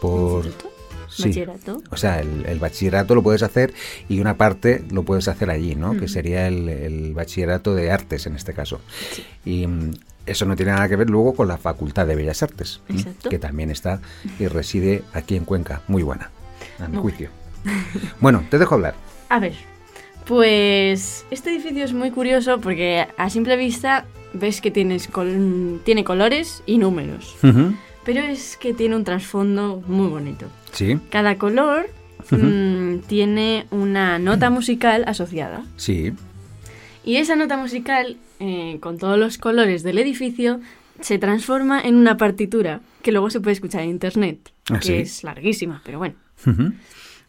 por 0.02 0.45
¿Instituto? 0.45 0.69
sí. 1.10 1.24
Bachillerato. 1.24 1.82
O 1.89 1.98
sea, 1.98 2.19
el, 2.19 2.45
el 2.45 2.60
bachillerato 2.60 3.15
lo 3.15 3.24
puedes 3.24 3.43
hacer 3.43 3.74
y 4.08 4.19
una 4.19 4.38
parte 4.38 4.84
lo 4.91 5.04
puedes 5.04 5.28
hacer 5.28 5.50
allí, 5.50 5.76
¿no? 5.76 5.98
Que 5.98 6.08
sería 6.08 6.48
el, 6.48 6.69
el 6.69 7.13
bachillerato 7.13 7.74
de 7.74 7.91
artes 7.91 8.28
en 8.28 8.36
este 8.36 8.54
caso. 8.54 8.80
Y 9.45 9.65
mm, 9.67 9.93
eso 10.26 10.45
no 10.45 10.56
tiene 10.56 10.72
nada 10.72 10.88
que 10.88 10.95
ver 10.95 11.10
luego 11.10 11.34
con 11.34 11.48
la 11.48 11.58
Facultad 11.58 12.06
de 12.06 12.15
Bellas 12.15 12.43
Artes, 12.43 12.82
que 13.30 13.39
también 13.39 13.72
está 13.72 14.00
y 14.39 14.48
reside 14.48 15.04
aquí 15.13 15.36
en 15.36 15.45
Cuenca. 15.45 15.82
Muy 15.88 16.04
buena, 16.04 16.30
a 16.80 16.88
mi 16.88 16.98
juicio. 16.98 17.30
Bueno, 18.22 18.43
te 18.50 18.58
dejo 18.60 18.76
hablar. 18.76 18.93
A 19.30 19.39
ver, 19.39 19.54
pues 20.30 21.26
este 21.32 21.50
edificio 21.50 21.84
es 21.84 21.92
muy 21.92 22.12
curioso 22.12 22.62
porque 22.62 23.08
a 23.18 23.32
simple 23.32 23.58
vista 23.58 24.06
ves 24.34 24.62
que 24.62 24.70
tienes 24.70 25.08
col- 25.08 25.82
tiene 25.84 26.04
colores 26.04 26.62
y 26.68 26.78
números, 26.78 27.36
pero 28.06 28.22
es 28.22 28.56
que 28.56 28.76
tiene 28.76 28.96
un 28.96 29.04
trasfondo 29.04 29.82
muy 29.88 30.08
bonito. 30.08 30.46
Sí, 30.72 31.00
Cada 31.10 31.39
color 31.39 31.89
mm, 32.30 33.00
tiene 33.08 33.65
una 33.72 34.20
nota 34.20 34.52
musical 34.52 35.04
asociada 35.08 35.63
sí. 35.78 36.13
y 37.04 37.15
esa 37.15 37.36
nota 37.36 37.58
musical, 37.58 38.18
eh, 38.39 38.78
con 38.82 39.00
todos 39.00 39.18
los 39.18 39.39
colores 39.39 39.82
del 39.82 39.98
edificio, 39.98 40.60
se 41.02 41.18
transforma 41.18 41.82
en 41.82 41.96
una 41.96 42.18
partitura 42.18 42.82
que 43.02 43.12
luego 43.12 43.32
se 43.32 43.39
puede 43.39 43.54
escuchar 43.56 43.82
en 43.82 43.89
internet, 43.89 44.38
Ah, 44.70 44.78
que 44.80 44.88
¿sí? 44.88 44.94
es 44.94 45.24
larguísima, 45.24 45.82
pero 45.84 45.98
bueno. 45.98 46.13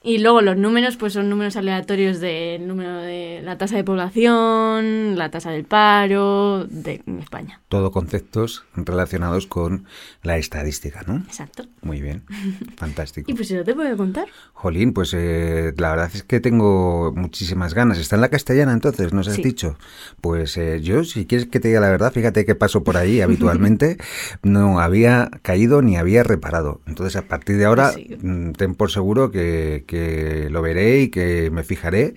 Y 0.02 0.18
luego 0.18 0.40
los 0.40 0.56
números, 0.56 0.96
pues 0.96 1.12
son 1.12 1.28
números 1.28 1.56
aleatorios 1.56 2.20
del 2.20 2.66
número 2.66 2.96
de 3.02 3.40
la 3.44 3.58
tasa 3.58 3.76
de 3.76 3.84
población, 3.84 5.18
la 5.18 5.30
tasa 5.30 5.50
del 5.50 5.64
paro 5.64 6.64
de 6.70 7.02
España. 7.20 7.60
Todo 7.68 7.90
conceptos 7.90 8.64
relacionados 8.74 9.46
con 9.46 9.84
la 10.22 10.38
estadística, 10.38 11.02
¿no? 11.06 11.16
Exacto. 11.26 11.64
Muy 11.82 12.00
bien, 12.00 12.22
fantástico. 12.76 13.30
Y 13.30 13.34
pues 13.34 13.48
yo 13.50 13.62
te 13.62 13.74
puedo 13.74 13.94
contar. 13.96 14.26
Jolín, 14.54 14.92
pues 14.94 15.12
eh, 15.14 15.72
la 15.76 15.90
verdad 15.90 16.10
es 16.14 16.22
que 16.22 16.40
tengo 16.40 17.12
muchísimas 17.14 17.74
ganas. 17.74 17.98
¿Está 17.98 18.16
en 18.16 18.22
la 18.22 18.28
castellana 18.30 18.72
entonces? 18.72 19.12
¿Nos 19.12 19.28
has 19.28 19.34
Sí. 19.36 19.42
dicho? 19.42 19.76
Pues 20.20 20.56
eh, 20.56 20.80
yo, 20.80 21.04
si 21.04 21.26
quieres 21.26 21.46
que 21.46 21.60
te 21.60 21.68
diga 21.68 21.80
la 21.80 21.90
verdad, 21.90 22.12
fíjate 22.12 22.44
que 22.44 22.54
paso 22.54 22.82
por 22.84 22.96
ahí 22.96 23.20
habitualmente, 23.20 23.98
no 24.42 24.80
había 24.80 25.30
caído 25.42 25.82
ni 25.82 25.96
había 25.96 26.22
reparado. 26.22 26.80
Entonces, 26.86 27.16
a 27.16 27.22
partir 27.28 27.56
de 27.58 27.66
ahora, 27.66 27.92
Sí. 27.92 28.16
mm, 28.22 28.52
ten 28.52 28.74
por 28.74 28.90
seguro 28.90 29.30
que, 29.30 29.84
que 29.90 30.46
lo 30.50 30.62
veré 30.62 31.00
y 31.00 31.08
que 31.08 31.50
me 31.50 31.64
fijaré 31.64 32.14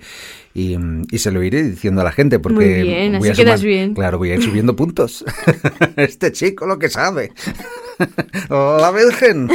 y, 0.54 0.78
y 1.10 1.18
se 1.18 1.32
lo 1.32 1.42
iré 1.42 1.64
diciendo 1.64 2.02
a 2.02 2.04
la 2.04 2.12
gente 2.12 2.38
porque 2.38 2.56
Muy 2.56 2.82
bien, 2.84 3.18
voy 3.18 3.30
así 3.30 3.42
a 3.42 3.46
quedas 3.46 3.62
sumar- 3.62 3.66
bien. 3.68 3.94
Claro, 3.96 4.20
voy 4.20 4.30
a 4.30 4.36
ir 4.36 4.44
subiendo 4.44 4.76
puntos. 4.76 5.26
este 5.98 6.32
chico 6.32 6.68
lo 6.68 6.78
que 6.78 6.90
sabe. 6.90 7.32
La 8.50 8.92
Virgen. 8.92 9.50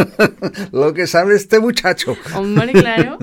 lo 0.72 0.94
que 0.94 1.06
sabe 1.06 1.34
este 1.36 1.60
muchacho. 1.60 2.16
Hombre, 2.34 2.72
claro. 2.72 3.18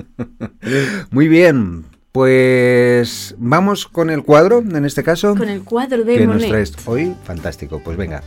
Muy 1.10 1.26
bien, 1.28 1.84
pues 2.12 3.34
vamos 3.38 3.86
con 3.86 4.10
el 4.10 4.22
cuadro, 4.22 4.58
en 4.60 4.84
este 4.84 5.02
caso. 5.02 5.34
Con 5.36 5.48
el 5.48 5.62
cuadro 5.62 6.04
de 6.04 6.18
que 6.18 6.26
nos 6.26 6.36
Monet. 6.36 6.48
traes 6.50 6.72
hoy. 6.86 7.14
Fantástico, 7.24 7.80
pues 7.84 7.96
venga. 7.96 8.22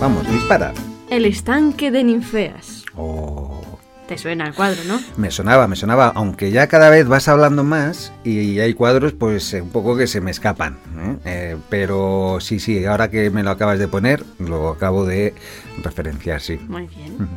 Vamos, 0.00 0.26
dispara. 0.30 0.72
El 1.10 1.26
estanque 1.26 1.90
de 1.90 2.04
ninfeas. 2.04 2.84
Oh, 2.96 3.60
Te 4.08 4.16
suena 4.18 4.46
el 4.46 4.54
cuadro, 4.54 4.82
¿no? 4.86 4.98
me 5.16 5.30
sonaba, 5.30 5.68
me 5.68 5.76
sonaba, 5.76 6.12
aunque 6.14 6.50
ya 6.50 6.66
cada 6.66 6.90
vez 6.90 7.06
vas 7.06 7.28
hablando 7.28 7.62
más 7.64 8.12
y 8.24 8.58
hay 8.58 8.74
cuadros 8.74 9.12
pues 9.12 9.52
eh, 9.54 9.60
un 9.62 9.68
poco 9.70 9.96
que 9.96 10.06
se 10.06 10.20
me 10.20 10.30
escapan. 10.30 10.78
¿eh? 10.98 11.16
Eh, 11.24 11.56
pero 11.68 12.38
sí, 12.40 12.58
sí, 12.58 12.84
ahora 12.86 13.10
que 13.10 13.30
me 13.30 13.42
lo 13.42 13.50
acabas 13.50 13.78
de 13.78 13.88
poner, 13.88 14.24
lo 14.38 14.70
acabo 14.70 15.04
de 15.04 15.34
referenciar, 15.82 16.40
sí. 16.40 16.58
Muy 16.68 16.86
bien. 16.88 17.28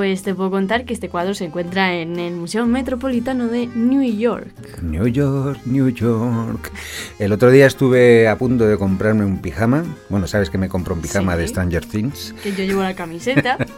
Pues 0.00 0.22
te 0.22 0.34
puedo 0.34 0.50
contar 0.50 0.86
que 0.86 0.94
este 0.94 1.10
cuadro 1.10 1.34
se 1.34 1.44
encuentra 1.44 1.94
en 1.94 2.18
el 2.18 2.32
Museo 2.34 2.64
Metropolitano 2.64 3.48
de 3.48 3.66
New 3.66 4.00
York. 4.16 4.48
New 4.80 5.06
York, 5.08 5.60
New 5.66 5.90
York. 5.90 6.72
El 7.18 7.32
otro 7.32 7.50
día 7.50 7.66
estuve 7.66 8.26
a 8.26 8.38
punto 8.38 8.66
de 8.66 8.78
comprarme 8.78 9.26
un 9.26 9.42
pijama. 9.42 9.84
Bueno, 10.08 10.26
sabes 10.26 10.48
que 10.48 10.56
me 10.56 10.70
compro 10.70 10.94
un 10.94 11.02
pijama 11.02 11.34
Sí. 11.34 11.40
de 11.40 11.48
Stranger 11.48 11.84
Things. 11.84 12.34
Que 12.42 12.52
yo 12.52 12.64
llevo 12.64 12.80
la 12.82 12.94
camiseta. 12.94 13.58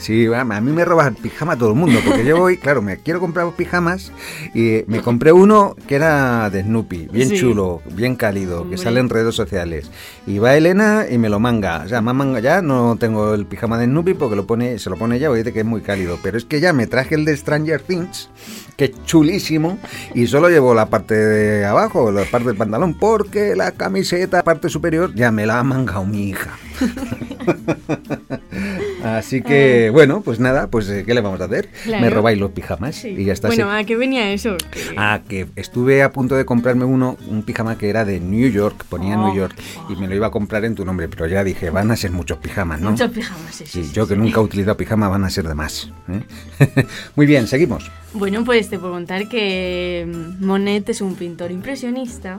Sí, 0.00 0.26
a 0.26 0.44
mí 0.44 0.72
me 0.72 0.84
roba 0.84 1.06
el 1.06 1.14
pijama 1.14 1.56
todo 1.56 1.70
el 1.70 1.76
mundo, 1.76 2.00
porque 2.04 2.24
yo 2.24 2.36
voy, 2.36 2.56
claro, 2.56 2.82
me 2.82 2.96
quiero 2.96 3.20
comprar 3.20 3.48
pijamas 3.56 4.10
y 4.52 4.82
me 4.88 5.00
compré 5.02 5.30
uno 5.32 5.76
que 5.86 5.94
era 5.94 6.50
de 6.50 6.62
Snoopy, 6.62 7.08
bien 7.12 7.28
Sí. 7.28 7.38
chulo, 7.38 7.80
bien 7.94 8.16
cálido, 8.16 8.62
Hombre. 8.62 8.76
que 8.76 8.82
sale 8.82 8.98
en 8.98 9.08
redes 9.08 9.36
sociales. 9.36 9.88
Y 10.26 10.38
va 10.40 10.56
Elena 10.56 11.06
y 11.08 11.16
me 11.18 11.28
lo 11.28 11.38
manga. 11.38 11.82
O 11.84 11.88
sea, 11.88 12.00
más 12.00 12.14
manga 12.14 12.40
ya, 12.40 12.60
no 12.60 12.96
tengo 12.98 13.34
el 13.34 13.46
pijama 13.46 13.78
de 13.78 13.84
Snoopy 13.86 14.14
porque 14.14 14.34
lo 14.34 14.46
pone, 14.48 14.80
se 14.80 14.90
lo 14.90 14.96
pone 14.96 15.16
ella, 15.16 15.28
porque 15.28 15.42
que 15.52 15.60
es 15.60 15.66
muy 15.66 15.80
cálido. 15.80 16.18
Pero 16.22 16.38
es 16.38 16.44
que 16.44 16.60
ya 16.60 16.72
me 16.72 16.86
traje 16.86 17.14
el 17.14 17.24
de 17.24 17.36
Stranger 17.36 17.80
Things, 17.80 18.28
que 18.76 18.86
es 18.86 19.04
chulísimo, 19.04 19.78
y 20.14 20.26
solo 20.26 20.48
llevo 20.48 20.74
la 20.74 20.86
parte 20.86 21.14
de 21.14 21.64
abajo, 21.64 22.10
la 22.12 22.24
parte 22.24 22.48
del 22.48 22.56
pantalón, 22.56 22.94
porque 22.94 23.56
la 23.56 23.72
camiseta, 23.72 24.42
parte 24.42 24.68
superior, 24.68 25.14
ya 25.14 25.30
me 25.30 25.46
la 25.46 25.58
ha 25.58 25.64
mangado 25.64 26.04
mi 26.04 26.28
hija. 26.28 26.58
Así 29.04 29.42
que, 29.42 29.90
bueno, 29.90 30.20
pues 30.22 30.40
nada, 30.40 30.68
pues 30.68 30.88
eh, 30.88 31.04
¿qué 31.06 31.14
le 31.14 31.20
vamos 31.20 31.40
a 31.40 31.44
hacer? 31.44 31.68
Claro. 31.84 32.02
Me 32.04 32.10
robáis 32.10 32.38
los 32.38 32.50
pijamas 32.50 32.96
Sí. 32.96 33.08
y 33.16 33.24
ya 33.24 33.32
está. 33.32 33.48
Bueno. 33.48 33.70
¿a 33.70 33.84
qué 33.84 33.96
venía 33.96 34.32
eso? 34.32 34.56
Que- 34.70 34.80
Ah, 34.96 35.20
que 35.28 35.46
estuve 35.56 36.02
a 36.02 36.10
punto 36.12 36.34
de 36.34 36.44
comprarme 36.44 36.84
uno, 36.84 37.16
un 37.28 37.42
pijama 37.42 37.78
que 37.78 37.88
era 37.90 38.04
de 38.04 38.20
New 38.20 38.50
York, 38.50 38.84
ponía 38.88 39.18
Oh. 39.18 39.26
New 39.28 39.36
York, 39.36 39.54
y 39.88 39.96
me 39.96 40.08
lo 40.08 40.14
iba 40.14 40.26
a 40.26 40.30
comprar 40.30 40.64
en 40.64 40.74
tu 40.74 40.84
nombre, 40.84 41.08
pero 41.08 41.26
ya 41.26 41.44
dije, 41.44 41.70
van 41.70 41.90
a 41.90 41.96
ser 41.96 42.10
muchos 42.10 42.38
pijamas, 42.38 42.80
¿no? 42.80 42.90
Muchos 42.90 43.10
pijamas, 43.10 43.54
sí, 43.54 43.64
sí, 43.66 43.84
Sí, 43.84 43.92
yo 43.92 44.06
que 44.08 44.16
nunca 44.16 44.40
he 44.40 44.42
utilizado 44.42 44.76
pijama 44.76 45.08
van 45.08 45.24
a 45.24 45.30
ser 45.30 45.46
de 45.48 45.54
más. 45.54 45.90
¿eh? 46.08 46.22
Muy 47.16 47.26
bien, 47.26 47.46
seguimos. 47.46 47.90
Bueno, 48.14 48.44
pues 48.44 48.68
te 48.70 48.78
puedo 48.78 48.92
contar 48.94 49.28
que 49.28 50.06
mm, 50.40 50.44
Monet 50.44 50.88
es 50.88 51.00
un 51.00 51.14
pintor 51.14 51.50
impresionista 51.50 52.38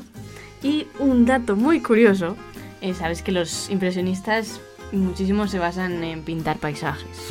y 0.62 0.88
un 1.00 1.26
dato 1.26 1.56
muy 1.56 1.80
curioso, 1.80 2.36
eh, 2.82 2.94
sabes 2.94 3.22
que 3.22 3.32
los 3.32 3.70
impresionistas 3.70 4.60
muchísimo 4.98 5.48
se 5.48 5.60
basan 5.60 6.04
en 6.04 6.22
pintar 6.24 6.58
paisajes. 6.58 7.28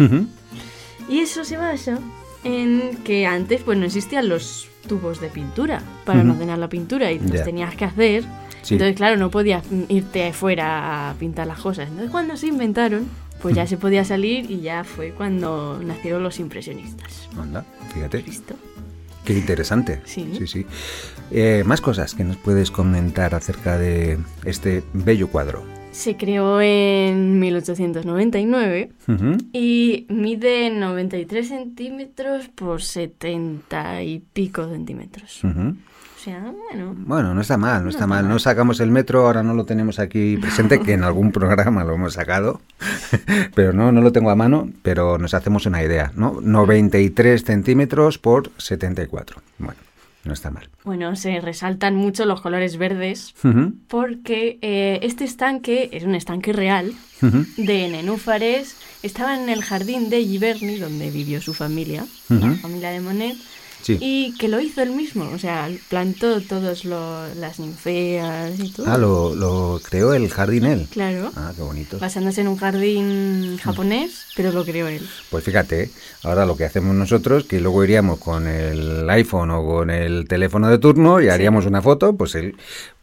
Y 1.09 1.21
eso 1.21 1.44
se 1.44 1.57
basa 1.57 1.99
en 2.44 2.99
que 3.05 3.27
antes 3.27 3.62
pues 3.62 3.79
no 3.79 3.85
existían 3.87 4.29
los 4.29 4.68
tubos 4.87 5.21
de 5.21 5.29
pintura 5.29 5.83
para 6.05 6.21
Ujú. 6.21 6.29
almacenar 6.31 6.59
la 6.59 6.68
pintura 6.68 7.11
y 7.12 7.18
los 7.18 7.42
tenías 7.44 7.75
que 7.75 7.85
hacer. 7.85 8.25
Sí. 8.62 8.75
Entonces, 8.75 8.97
claro, 8.97 9.16
no 9.16 9.31
podías 9.31 9.64
irte 9.88 10.27
afuera 10.27 11.11
a 11.11 11.14
pintar 11.14 11.47
las 11.47 11.61
cosas. 11.61 11.88
Entonces, 11.88 12.11
cuando 12.11 12.37
se 12.37 12.49
inventaron, 12.49 13.07
pues 13.40 13.55
ya 13.55 13.66
se 13.66 13.77
podía 13.77 14.05
salir 14.05 14.51
y 14.51 14.61
ya 14.61 14.85
fue 14.85 15.12
cuando 15.12 15.81
nacieron 15.83 16.23
los 16.23 16.38
impresionistas. 16.40 17.29
Anda, 17.38 17.64
fíjate, 17.94 18.23
¿Listo? 18.23 18.55
qué 19.25 19.35
interesante. 19.35 20.01
Sí. 20.05 20.35
sí. 20.38 20.47
sí. 20.47 20.66
Eh, 21.31 21.62
más 21.64 21.81
cosas 21.81 22.14
que 22.14 22.25
nos 22.25 22.37
puedes 22.37 22.71
comentar 22.71 23.35
acerca 23.35 23.79
de 23.79 24.18
este 24.44 24.83
bello 24.92 25.29
cuadro. 25.29 25.64
Se 25.90 26.16
creó 26.16 26.61
en 26.61 27.40
1899 27.40 28.92
Ujú. 29.09 29.37
y 29.53 30.07
mide 30.09 30.70
93 30.70 31.48
centímetros 31.48 32.48
por 32.48 32.83
70 32.83 34.03
y 34.05 34.20
pico 34.20 34.68
centímetros. 34.68 35.40
O 35.44 36.20
sea, 36.20 36.40
bueno, 36.70 36.94
Bueno, 36.98 37.35
no 37.35 37.40
está 37.40 37.57
mal, 37.57 37.83
no 37.83 37.88
está 37.90 37.98
está 38.01 38.07
mal. 38.07 38.22
mal. 38.24 38.33
No 38.33 38.38
sacamos 38.38 38.79
el 38.81 38.90
metro, 38.92 39.27
ahora 39.27 39.42
no 39.42 39.55
lo 39.55 39.64
tenemos 39.64 39.98
aquí 39.98 40.37
presente, 40.37 40.81
que 40.81 40.92
en 40.92 41.03
algún 41.03 41.33
programa 41.33 41.83
lo 41.85 41.94
hemos 41.94 42.14
sacado, 42.14 42.61
pero 43.55 43.72
no, 43.72 43.90
no 43.90 44.01
lo 44.01 44.12
tengo 44.12 44.31
a 44.31 44.37
mano, 44.37 44.68
pero 44.83 45.18
nos 45.18 45.35
hacemos 45.35 45.66
una 45.66 45.83
idea, 45.83 46.12
¿no? 46.14 46.38
93 46.40 47.42
centímetros 47.44 48.18
por 48.18 48.51
74. 48.59 49.40
Bueno, 49.59 49.81
no 50.24 50.33
está 50.33 50.50
mal. 50.50 50.68
bueno, 50.85 51.16
se 51.16 51.40
resaltan 51.40 51.94
mucho 51.94 52.24
los 52.24 52.40
colores 52.40 52.76
verdes 52.76 53.35
porque 53.88 54.59
eh, 54.62 54.98
este 55.02 55.24
estanque 55.24 55.90
es 55.92 56.04
un 56.04 56.14
estanque 56.14 56.52
real 56.52 56.92
de 57.57 57.88
nenúfares. 57.88 58.76
Estaba 59.02 59.40
en 59.40 59.48
el 59.48 59.62
jardín 59.62 60.11
de 60.11 60.24
Giverny, 60.24 60.78
donde 60.78 61.11
vivió 61.11 61.40
su 61.40 61.54
familia, 61.54 62.04
la 62.28 62.54
familia 62.57 62.90
de 62.90 63.00
Monet, 63.00 63.37
Sí. 63.82 63.96
y 64.00 64.34
que 64.38 64.48
lo 64.48 64.60
hizo 64.60 64.82
él 64.82 64.90
mismo. 64.90 65.30
O 65.34 65.38
sea, 65.38 65.68
plantó 65.88 66.40
todas 66.40 66.84
las 66.84 67.58
ninfeas 67.58 68.58
y 68.58 68.70
todo. 68.70 68.86
Ah, 68.88 68.98
lo, 68.98 69.34
lo 69.34 69.80
creó 69.82 70.14
el 70.14 70.28
jardín 70.30 70.66
él. 70.66 70.86
Claro. 70.90 71.30
Ah, 71.36 71.52
qué 71.56 71.62
bonito. 71.62 71.98
Basándose 71.98 72.40
en 72.40 72.48
un 72.48 72.56
jardín 72.56 73.58
japonés, 73.58 74.26
pero 74.36 74.52
lo 74.52 74.64
creó 74.64 74.88
él. 74.88 75.06
Pues 75.30 75.44
fíjate, 75.44 75.90
ahora 76.22 76.44
lo 76.46 76.56
que 76.56 76.64
hacemos 76.64 76.94
nosotros, 76.94 77.44
que 77.44 77.60
luego 77.60 77.84
iríamos 77.84 78.18
con 78.18 78.46
el 78.46 79.08
iPhone 79.10 79.50
o 79.50 79.64
con 79.64 79.90
el 79.90 80.26
teléfono 80.28 80.68
de 80.68 80.78
turno 80.78 81.20
y 81.20 81.28
haríamos 81.28 81.66
una 81.66 81.82
foto, 81.82 82.16
pues 82.16 82.34
él 82.34 82.56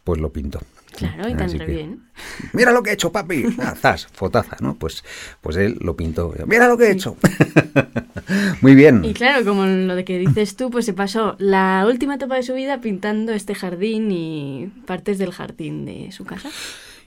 pues 0.04 0.20
lo 0.20 0.30
pintó. 0.32 0.60
Claro, 0.96 1.28
y 1.28 1.34
tan 1.34 1.50
re 1.50 1.66
que, 1.66 1.72
bien. 1.72 2.02
Mira 2.52 2.72
lo 2.72 2.82
que 2.82 2.90
he 2.90 2.92
hecho, 2.94 3.12
papi. 3.12 3.44
Ah, 3.58 3.74
zas, 3.74 4.06
fotaza, 4.12 4.56
¿no? 4.60 4.76
Pues, 4.76 5.04
pues 5.40 5.56
él 5.56 5.76
lo 5.80 5.96
pintó. 5.96 6.32
Mira 6.46 6.68
lo 6.68 6.76
que 6.78 6.84
he 6.84 6.90
hecho. 6.92 7.16
Muy 8.60 8.74
bien. 8.74 9.04
Y 9.04 9.12
claro, 9.12 9.44
como 9.44 9.66
lo 9.66 9.94
de 9.94 10.04
que 10.04 10.18
dices 10.18 10.56
tú, 10.56 10.70
pues 10.70 10.84
se 10.84 10.92
pasó 10.92 11.36
la 11.38 11.84
última 11.88 12.14
etapa 12.14 12.36
de 12.36 12.42
su 12.42 12.54
vida 12.54 12.80
pintando 12.80 13.32
este 13.32 13.54
jardín 13.54 14.10
y 14.10 14.72
partes 14.86 15.18
del 15.18 15.32
jardín 15.32 15.84
de 15.84 16.12
su 16.12 16.24
casa. 16.24 16.50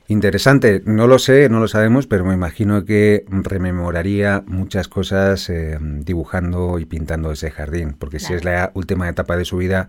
Interesante, 0.10 0.82
no 0.86 1.06
lo 1.06 1.19
sé, 1.19 1.50
no 1.50 1.60
lo 1.60 1.67
sabemos, 1.67 2.08
pero 2.08 2.26
me 2.26 2.34
imagino 2.34 2.84
que 2.84 3.26
rememoraría 3.30 4.43
muchas 4.48 4.88
cosas 4.88 5.48
eh, 5.52 5.78
dibujando 5.80 6.80
y 6.80 6.86
pintando 6.86 7.32
ese 7.32 7.52
jardín, 7.52 7.93
porque 7.93 8.19
si 8.19 8.34
es 8.34 8.43
la 8.43 8.72
última 8.74 9.08
etapa 9.08 9.38
de 9.38 9.45
su 9.45 9.58
vida, 9.58 9.88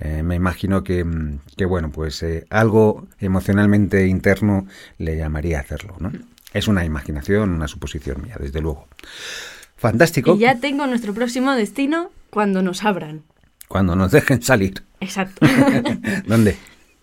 eh, 0.00 0.22
me 0.22 0.36
imagino 0.36 0.82
que, 0.84 1.04
que, 1.58 1.66
bueno, 1.66 1.92
pues 1.92 2.22
eh, 2.22 2.46
algo 2.48 3.06
emocionalmente 3.20 4.06
interno 4.06 4.66
le 4.96 5.18
llamaría 5.18 5.58
a 5.58 5.60
hacerlo, 5.60 5.96
¿no? 6.00 6.12
Es 6.54 6.66
una 6.66 6.86
imaginación, 6.86 7.50
una 7.50 7.68
suposición 7.68 8.22
mía, 8.22 8.36
desde 8.40 8.62
luego. 8.62 8.88
Fantástico. 9.76 10.34
Y 10.34 10.38
ya 10.38 10.58
tengo 10.60 10.86
nuestro 10.86 11.12
próximo 11.12 11.52
destino 11.52 12.10
cuando 12.30 12.62
nos 12.62 12.84
abran. 12.84 13.20
Cuando 13.68 13.94
nos 13.96 14.12
dejen 14.12 14.40
salir. 14.40 14.82
Exacto. 15.00 15.46
¿Dónde? 16.26 16.56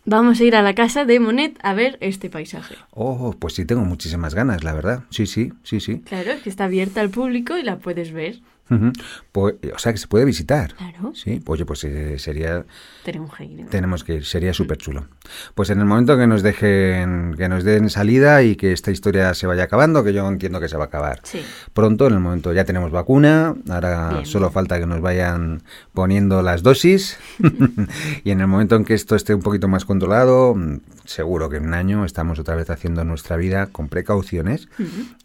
Vamos 0.08 0.40
a 0.40 0.44
ir 0.44 0.56
a 0.56 0.62
la 0.62 0.76
casa 0.76 1.04
de 1.04 1.20
Monet 1.20 1.58
a 1.64 1.74
ver 1.74 1.98
este 2.00 2.30
paisaje. 2.30 2.76
Oh, 2.92 3.36
pues 3.40 3.56
sí, 3.56 3.66
tengo 3.66 3.82
muchísimas 3.82 4.36
ganas, 4.36 4.64
la 4.64 4.74
verdad. 4.74 5.04
Sí, 5.10 5.26
sí, 5.26 5.52
sí, 5.64 5.80
sí. 5.80 6.02
Claro, 6.02 6.32
es 6.32 6.44
que 6.44 6.50
está 6.50 6.66
abierta 6.66 7.02
al 7.02 7.10
público 7.10 7.58
y 7.58 7.64
la 7.64 7.80
puedes 7.80 8.12
ver. 8.12 8.40
Ujú. 8.70 8.92
Pues, 9.32 9.56
o 9.76 9.78
sea 9.78 9.92
que 9.92 10.00
se 10.00 10.08
puede 10.08 10.26
visitar. 10.26 10.74
Claro. 10.76 11.12
Sí, 11.14 11.40
pues, 11.44 11.58
oye, 11.60 11.66
pues 11.66 11.84
eh, 11.84 12.18
sería 12.18 12.66
Tenemos 13.04 13.36
que 13.36 13.46
ir. 13.46 13.66
tenemos 13.70 14.04
que 14.04 14.16
ir, 14.16 14.26
sería 14.26 14.54
súper 14.54 14.78
chulo. 14.78 15.06
Pues 15.54 15.70
en 15.70 15.80
el 15.80 15.86
momento 15.86 16.18
que 16.18 16.26
nos 16.26 16.42
dejen, 16.42 17.36
que 17.38 17.48
nos 17.48 17.64
den 17.64 17.90
salida 17.92 18.42
y 18.42 18.56
que 18.56 18.72
esta 18.72 18.90
historia 18.90 19.34
se 19.36 19.46
vaya 19.46 19.64
acabando, 19.66 20.04
que 20.04 20.14
yo 20.14 20.28
entiendo 20.28 20.60
que 20.60 20.68
se 20.68 20.78
va 20.78 20.86
a 20.86 20.88
acabar 20.88 21.20
Sí. 21.24 21.42
pronto, 21.74 22.08
en 22.08 22.14
el 22.14 22.20
momento 22.22 22.54
ya 22.54 22.66
tenemos 22.66 22.90
vacuna, 22.92 23.54
ahora 23.70 24.10
Bien. 24.14 24.26
solo 24.26 24.50
falta 24.50 24.80
que 24.80 24.88
nos 24.88 25.00
vayan 25.02 25.62
poniendo 25.94 26.42
las 26.42 26.64
dosis 26.64 27.18
y 28.24 28.32
en 28.32 28.42
el 28.42 28.48
momento 28.48 28.76
en 28.76 28.84
que 28.86 28.96
esto 28.96 29.16
esté 29.16 29.36
un 29.36 29.42
poquito 29.44 29.68
más 29.68 29.86
controlado, 29.86 30.56
mm, 30.56 30.80
seguro 31.06 31.50
que 31.50 31.58
en 31.58 31.68
un 31.68 31.74
año 31.76 32.04
estamos 32.04 32.40
otra 32.40 32.56
vez 32.56 32.72
haciendo 32.72 33.04
nuestra 33.04 33.38
vida 33.38 33.68
con 33.68 33.90
precauciones 33.90 34.70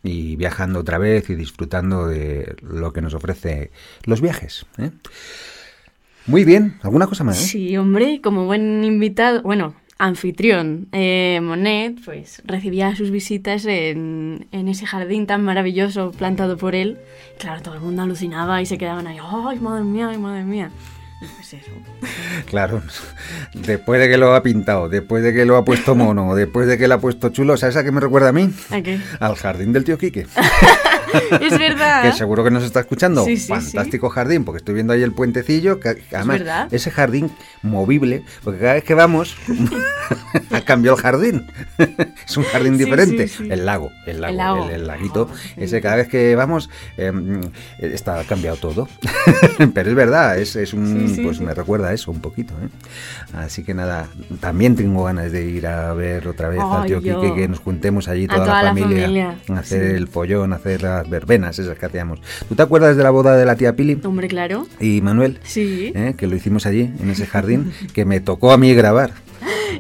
y 0.03 0.37
viajando 0.37 0.81
otra 0.81 0.99
vez 0.99 1.31
y 1.31 1.35
disfrutando 1.37 2.07
de 2.07 2.57
lo 2.63 2.93
que 2.93 3.01
nos 3.01 3.15
ofrece 3.15 3.30
los 4.05 4.21
viajes. 4.21 4.67
¿eh? 4.79 4.91
Muy 6.27 6.45
bien, 6.45 6.79
¿alguna 6.83 7.07
cosa 7.07 7.25
más? 7.25 7.39
Sí, 7.39 7.77
hombre, 7.77 8.21
como 8.23 8.45
buen 8.47 8.85
invitado, 8.85 9.43
bueno, 9.43 9.75
anfitrión, 9.99 10.89
eh, 10.93 11.41
Monet, 11.43 11.99
pues 12.05 12.43
recibía 12.45 12.95
sus 12.97 13.11
visitas 13.11 13.67
en, 13.67 14.47
en 14.53 14.69
ese 14.69 14.87
jardín 14.87 15.27
tan 15.27 15.43
maravilloso 15.45 16.11
plantado 16.13 16.57
por 16.57 16.75
él. 16.75 16.99
Claro, 17.39 17.63
todo 17.63 17.75
el 17.75 17.81
mundo 17.81 18.03
alucinaba 18.03 18.63
y 18.63 18.67
se 18.67 18.79
quedaban 18.79 19.07
ahí, 19.07 19.19
¡ay, 19.21 19.59
madre 19.61 19.85
mía, 19.85 20.09
ay, 20.09 20.19
madre 20.19 20.45
mía! 20.45 20.71
Pues 21.21 21.53
eso. 21.53 21.71
Claro, 22.47 22.83
después 23.55 24.01
de 24.01 24.09
que 24.09 24.17
lo 24.17 24.35
ha 24.35 24.43
pintado, 24.43 24.89
después 24.89 25.23
de 25.23 25.35
que 25.35 25.45
lo 25.45 25.57
ha 25.57 25.65
puesto 25.65 25.95
mono, 25.95 26.35
después 26.35 26.67
de 26.67 26.79
que 26.79 26.89
lo 26.89 26.95
ha 26.95 26.99
puesto 27.01 27.29
chulo, 27.29 27.57
¿sabes 27.57 27.77
a 27.77 27.85
qué 27.85 27.93
me 27.93 28.01
recuerda 28.01 28.31
a 28.31 28.33
mí? 28.33 28.51
¿A 28.71 28.81
qué? 28.81 29.01
Al 29.21 29.37
jardín 29.37 29.73
del 29.73 29.85
tío 29.85 29.99
Quique. 29.99 30.27
Es 31.41 31.59
verdad. 31.59 32.03
que 32.03 32.13
seguro 32.13 32.45
que 32.45 32.53
nos 32.53 32.63
está 32.63 32.79
escuchando. 32.79 33.25
Sí, 33.25 33.37
sí, 33.37 33.49
Fantástico 33.49 34.11
jardín, 34.11 34.45
porque 34.45 34.59
estoy 34.59 34.75
viendo 34.75 34.93
ahí 34.93 35.03
el 35.03 35.13
puentecillo. 35.13 35.81
Que, 35.81 36.05
además, 36.13 36.39
verdad. 36.39 36.69
ese 36.73 36.93
jardín 36.93 37.33
movible, 37.63 38.23
porque 38.45 38.61
cada 38.61 38.75
vez 38.75 38.85
que 38.85 38.95
vamos, 38.95 39.37
ha 40.53 40.61
cambiado 40.61 40.97
el 40.97 41.03
jardín. 41.03 41.47
es 42.25 42.37
un 42.37 42.45
jardín 42.45 42.79
diferente. 42.79 43.29
El 43.49 43.67
lago, 43.67 43.91
el 44.07 44.21
lago, 44.21 44.31
El 44.31 44.37
lago. 44.37 44.65
el, 44.69 44.75
el 44.75 44.87
laguito. 44.87 45.29
Oh, 45.33 45.61
ese 45.61 45.81
cada 45.81 45.97
vez 45.97 46.07
que 46.07 46.37
vamos, 46.37 46.71
eh, 46.97 47.13
está 47.81 48.23
cambiado 48.23 48.57
todo. 48.59 48.89
Pero 49.75 49.91
es 49.91 49.97
verdad, 49.97 50.39
es, 50.39 50.55
es 50.55 50.73
un, 50.73 51.10
Sí, 51.15 51.23
pues 51.23 51.39
sí. 51.39 51.45
me 51.45 51.55
recuerda 51.55 51.89
a 51.89 51.93
eso 51.93 52.11
un 52.11 52.21
poquito. 52.21 52.55
¿eh? 52.55 52.69
Así 53.35 53.63
que 53.65 53.75
nada, 53.75 54.09
también 54.41 54.77
tengo 54.77 55.05
ganas 55.05 55.33
de 55.33 55.47
ir 55.47 55.67
a 55.67 55.93
ver 55.95 56.29
otra 56.29 56.49
vez 56.49 56.61
al 56.61 56.83
Ay, 56.83 56.89
tío 56.89 57.01
yo. 57.01 57.21
Quique, 57.21 57.35
que 57.35 57.49
nos 57.49 57.61
juntemos 57.61 58.09
allí 58.09 58.27
toda, 58.27 58.45
toda 58.45 58.63
la 58.63 58.63
la 58.63 58.69
familia, 58.71 59.03
familia, 59.03 59.39
a 59.49 59.59
hacer 59.59 59.91
sí. 59.91 59.97
el 59.97 60.09
follón, 60.09 60.53
hacer 60.53 60.83
las 60.83 61.09
verbenas 61.09 61.59
esas 61.59 61.79
que 61.79 61.87
hacíamos. 61.87 62.21
¿Tú 62.49 62.55
te 62.55 62.63
acuerdas 62.63 62.97
de 62.97 63.03
la 63.03 63.11
boda 63.11 63.37
de 63.37 63.45
la 63.45 63.57
tía 63.57 63.75
Pili 63.77 64.01
Hombre, 64.05 64.29
claro. 64.29 64.67
y 64.81 65.01
Manuel? 65.01 65.39
Sí. 65.43 65.93
¿Eh? 65.95 66.15
Que 66.17 66.27
lo 66.27 66.37
hicimos 66.37 66.67
allí, 66.67 66.93
en 67.01 67.11
ese 67.11 67.27
jardín, 67.27 67.73
que 67.95 68.05
me 68.05 68.21
tocó 68.21 68.53
a 68.53 68.59
mí 68.59 68.75
grabar. 68.75 69.13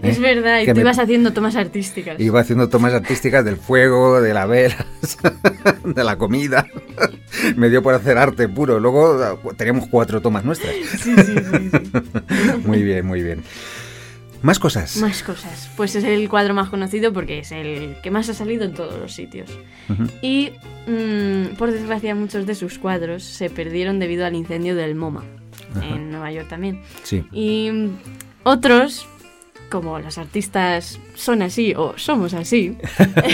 Es 0.03 0.19
¿eh? 0.19 0.21
verdad, 0.21 0.61
y 0.61 0.65
Que 0.65 0.73
tú 0.73 0.77
me- 0.77 0.83
ibas 0.83 0.99
haciendo 0.99 1.33
tomas 1.33 1.57
artísticas. 1.57 2.19
Iba 2.21 2.41
haciendo 2.41 2.69
tomas 2.69 2.93
artísticas 2.95 3.45
del 3.45 3.57
fuego, 3.57 4.21
de 4.21 4.33
la 4.35 4.47
vela, 4.47 4.87
de 5.85 6.05
la 6.05 6.17
comida. 6.17 6.67
Me 7.57 7.69
dio 7.71 7.83
por 7.83 7.95
hacer 7.95 8.19
arte 8.19 8.49
puro. 8.49 8.81
Luego 8.81 9.39
teníamos 9.57 9.87
cuatro 9.89 10.21
tomas 10.21 10.45
nuestras. 10.45 10.75
Sí, 10.75 10.85
sí, 10.99 11.15
sí, 11.17 11.35
sí. 11.35 12.59
Muy 12.65 12.83
bien, 12.83 13.07
muy 13.07 13.23
bien. 13.23 13.43
Más 14.43 14.59
cosas. 14.59 14.97
Más 14.97 15.23
cosas. 15.23 15.69
Pues 15.77 15.95
es 15.97 16.05
el 16.05 16.27
cuadro 16.31 16.55
más 16.55 16.71
conocido 16.71 17.13
porque 17.13 17.41
es 17.41 17.53
el 17.53 17.97
que 18.03 18.11
más 18.11 18.27
ha 18.31 18.35
salido 18.35 18.65
en 18.65 18.73
todos 18.73 18.99
los 18.99 19.13
sitios. 19.13 19.51
Y 20.23 20.53
mm, 20.87 21.57
por 21.59 21.71
desgracia 21.73 22.15
muchos 22.15 22.47
de 22.47 22.55
sus 22.55 22.79
cuadros 22.79 23.23
se 23.23 23.51
perdieron 23.51 23.99
debido 23.99 24.25
al 24.25 24.35
incendio 24.35 24.75
del 24.77 24.95
MoMA 24.95 25.25
en 25.83 26.11
Nueva 26.11 26.33
York 26.33 26.49
también. 26.49 26.81
Sí. 27.03 27.23
Y 27.33 27.71
otros, 28.43 29.07
como 29.71 29.99
los 30.01 30.19
artistas 30.19 30.99
son 31.15 31.41
así 31.43 31.73
o 31.77 31.95
somos 31.97 32.35
así, 32.35 32.77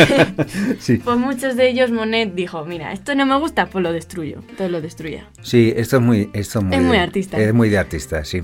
Sí. 0.79 0.99
pues 0.99 1.17
muchos 1.17 1.57
de 1.57 1.69
ellos 1.71 1.91
Monet 1.91 2.35
dijo, 2.35 2.65
mira, 2.65 2.93
esto 2.93 3.15
no 3.15 3.27
me 3.27 3.39
gusta, 3.39 3.67
pues 3.67 3.83
lo 3.83 3.93
destruyo. 3.93 4.37
Entonces 4.41 4.71
lo 4.71 4.81
destruya. 4.81 5.29
Sí, 5.43 5.73
esto 5.77 5.97
es 5.97 6.03
muy, 6.03 6.31
esto 6.33 6.59
es 6.61 6.65
muy, 6.65 6.77
Es 6.77 6.83
muy 6.83 6.97
de- 6.97 7.03
artista. 7.03 7.39
Es 7.41 7.55
muy 7.55 7.69
de 7.71 7.79
artista, 7.79 8.25
sí. 8.25 8.43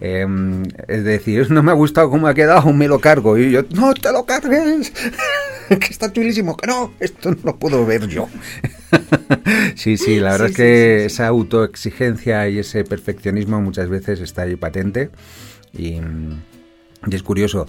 Eh, 0.00 0.26
es 0.88 1.04
decir, 1.04 1.50
no 1.50 1.62
me 1.62 1.70
ha 1.72 1.74
gustado 1.74 2.10
cómo 2.10 2.26
ha 2.28 2.34
quedado, 2.34 2.72
me 2.72 2.86
lo 2.88 2.98
cargo. 3.00 3.36
Y 3.38 3.50
yo, 3.50 3.62
no 3.74 3.94
te 3.94 4.12
lo 4.12 4.24
cargues, 4.26 4.90
que 5.68 5.86
está 5.90 6.12
chulísimo, 6.12 6.56
que 6.56 6.66
no, 6.66 6.92
esto 7.00 7.30
no 7.30 7.38
lo 7.44 7.56
puedo 7.58 7.84
ver 7.86 8.06
yo. 8.08 8.28
sí, 9.74 9.96
sí, 9.96 10.20
la 10.20 10.32
verdad 10.32 10.46
Sí, 10.48 10.52
es 10.52 10.56
que 10.56 10.96
sí. 11.00 11.06
esa 11.06 11.26
autoexigencia 11.28 12.48
y 12.48 12.58
ese 12.58 12.84
perfeccionismo 12.84 13.60
muchas 13.60 13.88
veces 13.88 14.20
está 14.20 14.42
ahí 14.42 14.56
patente. 14.56 15.10
Y, 15.76 16.00
y 17.06 17.14
es 17.14 17.22
curioso, 17.22 17.66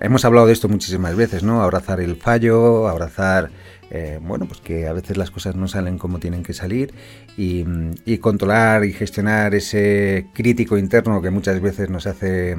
hemos 0.00 0.24
hablado 0.24 0.46
de 0.46 0.52
esto 0.52 0.68
muchísimas 0.68 1.16
veces, 1.16 1.42
¿no? 1.42 1.62
Abrazar 1.62 2.00
el 2.00 2.16
fallo, 2.16 2.88
abrazar, 2.88 3.50
eh, 3.90 4.18
bueno, 4.20 4.46
pues 4.46 4.60
que 4.60 4.86
a 4.86 4.92
veces 4.92 5.16
las 5.16 5.30
cosas 5.30 5.56
no 5.56 5.68
salen 5.68 5.98
como 5.98 6.18
tienen 6.18 6.42
que 6.42 6.52
salir 6.52 6.92
y, 7.36 7.64
y 8.04 8.18
controlar 8.18 8.84
y 8.84 8.92
gestionar 8.92 9.54
ese 9.54 10.26
crítico 10.34 10.76
interno 10.76 11.22
que 11.22 11.30
muchas 11.30 11.60
veces 11.60 11.88
nos 11.90 12.06
hace 12.06 12.56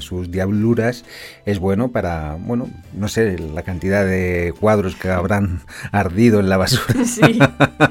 sus 0.00 0.30
diabluras 0.30 1.04
es 1.46 1.58
bueno 1.58 1.90
para, 1.92 2.36
bueno, 2.38 2.68
no 2.94 3.08
sé, 3.08 3.38
la 3.38 3.62
cantidad 3.62 4.04
de 4.04 4.54
cuadros 4.58 4.96
que 4.96 5.08
habrán 5.10 5.60
ardido 5.92 6.40
en 6.40 6.48
la 6.48 6.56
basura 6.56 7.04
Sí. 7.04 7.38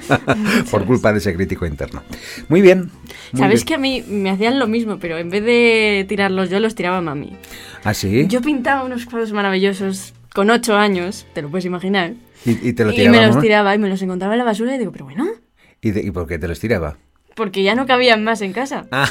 por 0.71 0.85
culpa 0.85 1.11
de 1.11 1.19
ese 1.19 1.33
crítico 1.35 1.65
interno. 1.65 2.03
Muy 2.49 2.61
bien. 2.61 2.89
muy 3.33 3.39
Sabes 3.41 3.59
bien. 3.61 3.65
que 3.67 3.73
a 3.75 3.77
mí 3.77 4.03
me 4.07 4.29
hacían 4.29 4.59
lo 4.59 4.67
mismo, 4.67 4.97
pero 4.99 5.17
en 5.17 5.29
vez 5.29 5.43
de 5.43 6.05
tirarlos 6.07 6.49
yo, 6.49 6.59
los 6.59 6.75
tiraba 6.75 7.01
mami. 7.01 7.35
¿Ah, 7.83 7.93
sí? 7.93 8.25
Yo 8.27 8.41
pintaba 8.41 8.83
unos 8.83 9.05
cuadros 9.05 9.31
maravillosos 9.33 10.13
con 10.33 10.49
ocho 10.49 10.75
años, 10.77 11.25
te 11.33 11.41
lo 11.41 11.49
puedes 11.49 11.65
imaginar. 11.65 12.13
Y, 12.45 12.69
y 12.69 12.73
te 12.73 12.85
lo 12.85 12.91
y 12.91 12.95
tiraba, 12.95 13.17
me 13.19 13.27
los 13.27 13.39
tiraba 13.41 13.75
y 13.75 13.77
me 13.79 13.89
los 13.89 14.01
encontraba 14.01 14.33
en 14.33 14.39
la 14.39 14.45
basura 14.45 14.75
y 14.75 14.79
digo, 14.79 14.91
pero 14.91 15.05
bueno, 15.05 15.27
¿Y, 15.81 15.91
de- 15.91 16.01
¿Y 16.01 16.11
por 16.11 16.27
qué 16.27 16.39
te 16.39 16.47
los 16.47 16.59
tiraba? 16.59 16.97
porque 17.35 17.63
ya 17.63 17.75
no 17.75 17.85
cabían 17.87 18.23
más 18.23 18.41
en 18.41 18.51
casa. 18.53 18.85
Ah. 18.91 19.07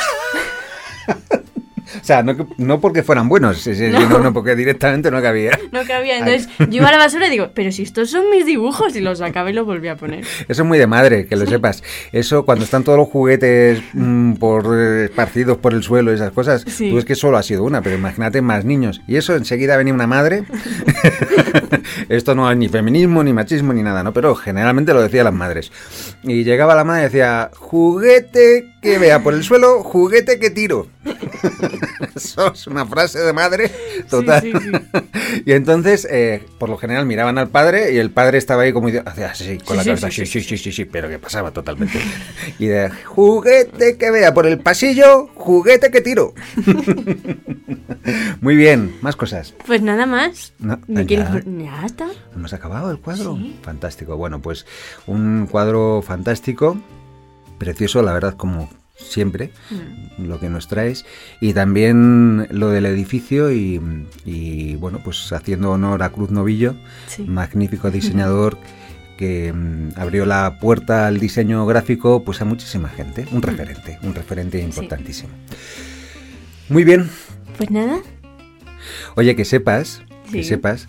O 2.00 2.04
sea, 2.04 2.22
no, 2.22 2.36
no 2.58 2.80
porque 2.80 3.02
fueran 3.02 3.28
buenos, 3.28 3.66
No. 3.66 4.08
no, 4.08 4.18
no, 4.18 4.32
porque 4.32 4.54
directamente 4.54 5.10
no 5.10 5.20
cabía. 5.22 5.58
No 5.72 5.84
cabía. 5.86 6.18
Entonces 6.18 6.48
yo 6.58 6.78
iba 6.78 6.88
a 6.88 6.92
la 6.92 6.98
basura 6.98 7.26
y 7.28 7.30
digo, 7.30 7.50
pero 7.54 7.70
si 7.72 7.82
estos 7.82 8.10
son 8.10 8.28
mis 8.30 8.44
dibujos 8.44 8.94
y 8.96 9.00
los 9.00 9.18
sacaba 9.18 9.50
y 9.50 9.52
los 9.52 9.64
volví 9.66 9.88
a 9.88 9.96
poner. 9.96 10.20
Eso 10.48 10.62
es 10.62 10.64
muy 10.64 10.78
de 10.78 10.86
madre, 10.86 11.26
que 11.26 11.36
lo 11.36 11.46
sepas. 11.46 11.82
Eso 12.12 12.44
cuando 12.44 12.64
están 12.64 12.82
todos 12.84 12.98
los 12.98 13.08
juguetes 13.08 13.82
mm, 13.92 14.34
por 14.34 14.66
eh, 14.78 15.04
esparcidos 15.04 15.58
por 15.58 15.72
el 15.74 15.82
suelo 15.82 16.10
y 16.10 16.14
esas 16.16 16.32
cosas, 16.32 16.64
Sí. 16.66 16.90
tú 16.90 16.98
es 16.98 17.04
que 17.04 17.14
solo 17.14 17.36
ha 17.38 17.42
sido 17.42 17.64
una, 17.64 17.82
pero 17.82 17.96
imagínate 17.96 18.42
más 18.42 18.64
niños. 18.64 19.00
Y 19.06 19.16
eso 19.16 19.34
enseguida 19.36 19.76
venía 19.76 19.94
una 19.94 20.06
madre. 20.06 20.44
Esto 22.08 22.34
no 22.34 22.50
es 22.50 22.56
ni 22.56 22.68
feminismo, 22.68 23.22
ni 23.22 23.32
machismo, 23.32 23.72
ni 23.72 23.82
nada, 23.82 24.02
¿no? 24.02 24.12
Pero 24.12 24.34
generalmente 24.34 24.92
lo 24.92 25.02
decían 25.02 25.24
las 25.24 25.34
madres. 25.34 25.70
Y 26.22 26.44
llegaba 26.44 26.74
la 26.74 26.84
madre 26.84 27.02
y 27.02 27.04
decía, 27.04 27.50
juguete 27.56 28.74
que 28.82 28.98
vea 28.98 29.22
por 29.22 29.34
el 29.34 29.42
suelo, 29.44 29.82
juguete 29.82 30.38
que 30.38 30.50
tiro. 30.50 30.86
Eso 32.14 32.52
es 32.52 32.66
una 32.66 32.84
frase 32.84 33.18
de 33.20 33.32
madre 33.32 33.70
total. 34.08 34.42
Sí, 34.42 34.52
sí, 34.52 34.58
sí. 34.70 35.42
y 35.46 35.52
entonces, 35.52 36.06
eh, 36.10 36.44
por 36.58 36.68
lo 36.68 36.76
general, 36.76 37.06
miraban 37.06 37.38
al 37.38 37.48
padre 37.48 37.92
y 37.92 37.98
el 37.98 38.10
padre 38.10 38.38
estaba 38.38 38.62
ahí 38.62 38.72
como 38.72 38.88
hacía 38.88 39.30
así, 39.30 39.58
con 39.58 39.76
la 39.76 39.84
cabeza, 39.84 40.10
sí, 40.10 40.26
sí, 40.26 40.42
sí, 40.42 40.58
sí, 40.58 40.72
sí, 40.72 40.84
pero 40.84 41.08
que 41.08 41.18
pasaba 41.18 41.50
totalmente. 41.52 41.98
y 42.58 42.66
de 42.66 42.90
juguete 42.90 43.96
que 43.96 44.10
vea 44.10 44.34
por 44.34 44.46
el 44.46 44.58
pasillo, 44.58 45.28
juguete 45.34 45.90
que 45.90 46.00
tiro. 46.00 46.34
Muy 48.40 48.56
bien, 48.56 48.96
más 49.00 49.16
cosas. 49.16 49.54
Pues 49.66 49.82
nada 49.82 50.06
más. 50.06 50.52
No, 50.58 50.78
¿Me 50.86 51.06
ya. 51.06 51.42
está. 51.84 52.08
¿Hemos 52.34 52.52
acabado 52.52 52.90
el 52.90 52.98
cuadro? 52.98 53.38
Fantástico. 53.62 54.16
Bueno, 54.16 54.40
pues 54.40 54.66
un 55.06 55.46
cuadro 55.50 56.02
fantástico, 56.02 56.80
precioso, 57.58 58.02
la 58.02 58.12
verdad, 58.12 58.34
como 58.36 58.68
siempre, 59.00 59.50
Mm. 59.70 60.26
lo 60.28 60.38
que 60.40 60.48
nos 60.48 60.68
traes. 60.68 61.04
Y 61.40 61.52
también 61.54 62.46
lo 62.50 62.68
del 62.70 62.86
edificio 62.86 63.50
y, 63.52 63.80
y, 64.24 64.76
bueno, 64.76 65.00
pues 65.04 65.32
haciendo 65.32 65.70
honor 65.70 66.02
a 66.02 66.10
Cruz 66.10 66.30
Novillo, 66.30 66.74
Sí. 67.06 67.22
magnífico 67.24 67.90
diseñador 67.90 68.58
que 69.16 69.52
mm, 69.52 69.98
abrió 70.00 70.24
la 70.26 70.58
puerta 70.60 71.06
al 71.06 71.18
diseño 71.20 71.66
gráfico 71.66 72.22
pues 72.24 72.40
a 72.40 72.44
muchísima 72.44 72.88
gente. 72.88 73.26
Un 73.32 73.42
referente, 73.42 73.98
un 74.02 74.14
referente 74.14 74.60
importantísimo. 74.60 75.30
Muy 76.68 76.84
bien. 76.84 77.08
Pues 77.58 77.70
nada. 77.70 77.98
Oye, 79.16 79.36
que 79.36 79.44
sepas, 79.44 80.02
que 80.30 80.42
sepas 80.44 80.86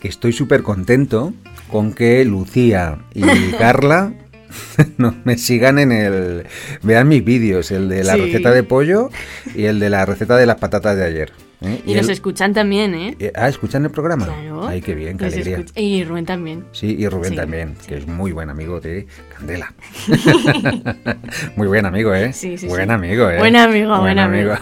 que 0.00 0.08
estoy 0.08 0.32
súper 0.32 0.62
contento 0.62 1.32
con 1.70 1.92
que 1.92 2.24
Lucía 2.24 2.98
y 3.14 3.20
Carla 3.58 4.14
no, 4.98 5.14
me 5.24 5.36
sigan 5.38 5.78
en 5.78 5.92
el... 5.92 6.46
Vean 6.82 7.08
mis 7.08 7.24
vídeos, 7.24 7.70
el 7.70 7.88
de 7.88 8.04
la 8.04 8.14
Sí. 8.14 8.20
receta 8.20 8.50
de 8.52 8.62
pollo 8.62 9.10
y 9.54 9.64
el 9.64 9.78
de 9.80 9.90
la 9.90 10.04
receta 10.06 10.36
de 10.36 10.46
las 10.46 10.56
patatas 10.56 10.96
de 10.96 11.04
ayer. 11.04 11.32
¿eh? 11.62 11.82
Y, 11.86 11.92
él- 11.92 12.08
escuchan 12.10 12.54
también, 12.54 12.94
¿eh? 12.94 13.16
eh, 13.20 13.32
Ah, 13.34 13.48
¿escuchan 13.48 13.84
el 13.84 13.90
programa? 13.90 14.26
Claro. 14.26 14.66
Ay, 14.66 14.80
qué 14.80 14.94
bien, 14.94 15.18
qué 15.18 15.26
alegría. 15.26 15.58
escuch- 15.58 15.72
Y 15.80 16.04
Rubén 16.04 16.24
también. 16.26 16.64
Sí, 16.72 16.96
y 16.98 17.06
Rubén 17.08 17.30
Sí, 17.30 17.36
también, 17.36 17.76
sí. 17.80 17.88
que 17.88 17.96
es 17.98 18.06
muy 18.06 18.32
buen 18.32 18.48
amigo 18.50 18.80
de 18.80 19.06
Candela. 19.36 19.72
muy 21.56 21.66
buen 21.68 21.86
amigo, 21.86 22.14
¿eh? 22.14 22.32
Sí, 22.32 22.56
sí, 22.58 22.66
buen 22.66 22.90
amigo, 22.90 23.28
¿eh? 23.30 23.38
Buen 23.38 23.56
amigo, 23.56 23.98
buen 24.00 24.18
amigo. 24.18 24.54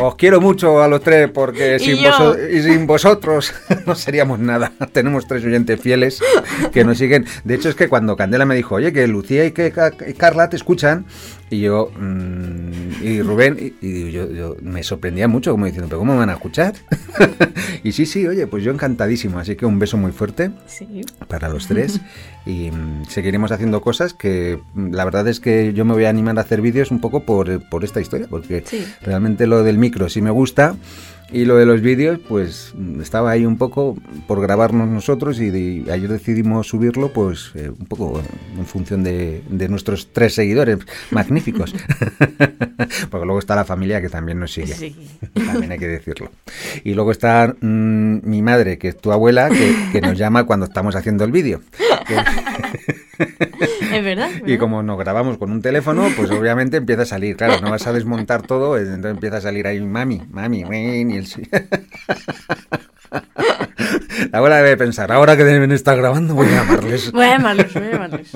Os 0.00 0.14
quiero 0.16 0.40
mucho 0.40 0.82
a 0.82 0.88
los 0.88 1.00
tres 1.00 1.30
porque 1.30 1.78
sin, 1.78 1.96
y 1.96 2.62
sin 2.62 2.86
vosotros 2.86 3.52
no 3.86 3.94
seríamos 3.94 4.38
nada. 4.38 4.72
Tenemos 4.92 5.26
tres 5.26 5.44
oyentes 5.44 5.80
fieles 5.80 6.20
que 6.72 6.84
nos 6.84 6.98
siguen. 6.98 7.24
De 7.44 7.54
hecho, 7.54 7.68
es 7.68 7.74
que 7.74 7.88
cuando 7.88 8.16
Candela 8.16 8.44
me 8.44 8.54
dijo, 8.54 8.74
oye, 8.74 8.92
que 8.92 9.06
Lucía 9.06 9.44
y 9.46 9.52
que 9.52 9.72
Carla 10.16 10.48
te 10.48 10.56
escuchan, 10.56 11.06
y 11.48 11.60
yo, 11.60 11.90
mm, 11.98 13.02
y 13.04 13.22
Rubén, 13.22 13.74
y, 13.80 13.86
y 13.86 14.10
yo, 14.10 14.30
yo 14.30 14.56
me 14.62 14.82
sorprendía 14.82 15.28
mucho, 15.28 15.52
como 15.52 15.64
diciendo, 15.66 15.88
¿pero 15.88 16.00
cómo 16.00 16.12
me 16.14 16.18
van 16.18 16.30
a 16.30 16.34
escuchar? 16.34 16.74
y 17.84 17.92
sí, 17.92 18.04
sí, 18.04 18.26
oye, 18.26 18.46
pues 18.46 18.64
yo 18.64 18.72
encantadísimo. 18.72 19.38
Así 19.38 19.54
que 19.56 19.64
un 19.66 19.78
beso 19.78 19.96
muy 19.96 20.12
fuerte 20.12 20.50
Sí. 20.66 21.02
para 21.28 21.48
los 21.48 21.68
tres 21.68 22.00
y 22.44 22.70
mm, 22.70 23.04
seguiremos 23.08 23.52
haciendo 23.52 23.80
cosas 23.80 24.12
que 24.14 24.58
mm, 24.74 24.92
la 24.92 25.04
verdad 25.04 25.26
es 25.28 25.38
que 25.40 25.72
yo 25.72 25.84
me 25.84 25.94
voy 25.94 26.04
a 26.04 26.10
animar 26.10 26.36
a 26.38 26.42
hacer 26.42 26.60
vídeos 26.60 26.90
un 26.90 27.00
poco 27.00 27.20
por, 27.24 27.66
por 27.68 27.84
esta 27.84 28.00
historia, 28.00 28.26
porque 28.28 28.64
Sí. 28.66 28.84
realmente 29.02 29.46
lo 29.46 29.62
del 29.62 29.78
micro 29.86 30.08
sí 30.08 30.20
me 30.20 30.30
gusta 30.30 30.74
y 31.32 31.44
lo 31.44 31.56
de 31.56 31.66
los 31.66 31.80
vídeos 31.80 32.18
pues 32.28 32.72
estaba 33.00 33.30
ahí 33.32 33.44
un 33.44 33.58
poco 33.58 33.96
por 34.26 34.40
grabarnos 34.40 34.88
nosotros 34.88 35.40
y 35.40 35.50
de- 35.50 35.92
ayer 35.92 36.08
decidimos 36.08 36.68
subirlo 36.68 37.12
pues 37.12 37.50
eh, 37.54 37.70
un 37.70 37.86
poco 37.86 38.22
en 38.58 38.64
función 38.66 39.02
de, 39.02 39.42
de 39.48 39.68
nuestros 39.68 40.08
tres 40.12 40.34
seguidores 40.34 40.78
magníficos, 41.10 41.74
porque 43.10 43.26
luego 43.26 43.38
está 43.38 43.56
la 43.56 43.64
familia 43.64 44.00
que 44.00 44.08
también 44.08 44.38
nos 44.38 44.52
sigue. 44.52 44.74
Sí. 44.74 44.94
También 45.34 45.72
hay 45.72 45.78
que 45.78 45.88
decirlo. 45.88 46.30
Y 46.84 46.94
luego 46.94 47.10
está 47.10 47.54
mm, 47.60 48.18
mi 48.28 48.42
madre, 48.42 48.78
que 48.78 48.88
es 48.88 48.96
tu 48.96 49.12
abuela, 49.12 49.48
que, 49.48 49.74
que 49.92 50.00
nos 50.00 50.16
llama 50.16 50.44
cuando 50.44 50.66
estamos 50.66 50.94
haciendo 50.96 51.24
el 51.24 51.32
vídeo. 51.32 51.60
Es 53.92 54.04
verdad. 54.04 54.28
Y 54.30 54.40
¿verdad? 54.42 54.58
como 54.58 54.82
nos 54.82 54.98
grabamos 54.98 55.38
con 55.38 55.50
un 55.50 55.62
teléfono, 55.62 56.08
pues 56.16 56.30
obviamente 56.30 56.76
empieza 56.76 57.02
a 57.02 57.06
salir. 57.06 57.36
Claro, 57.36 57.60
no 57.62 57.70
vas 57.70 57.86
a 57.86 57.92
desmontar 57.94 58.42
todo, 58.42 58.76
entonces 58.76 59.10
empieza 59.12 59.38
a 59.38 59.40
salir 59.40 59.66
ahí 59.66 59.80
mami, 59.80 60.22
mami, 60.30 60.64
wen, 60.64 61.10
y 61.16 61.18
el... 61.18 61.26
La 64.30 64.38
abuela 64.38 64.56
debe 64.56 64.76
pensar, 64.76 65.12
ahora 65.12 65.36
que 65.36 65.44
deben 65.44 65.70
estar 65.72 65.96
grabando 65.96 66.34
voy 66.34 66.48
a 66.48 66.62
llamarles. 66.62 67.12
Voy 67.12 67.24
a 67.24 67.36
llamarlos, 67.36 67.72
voy 67.74 67.82
a 67.84 67.90
llamarlos. 67.92 68.28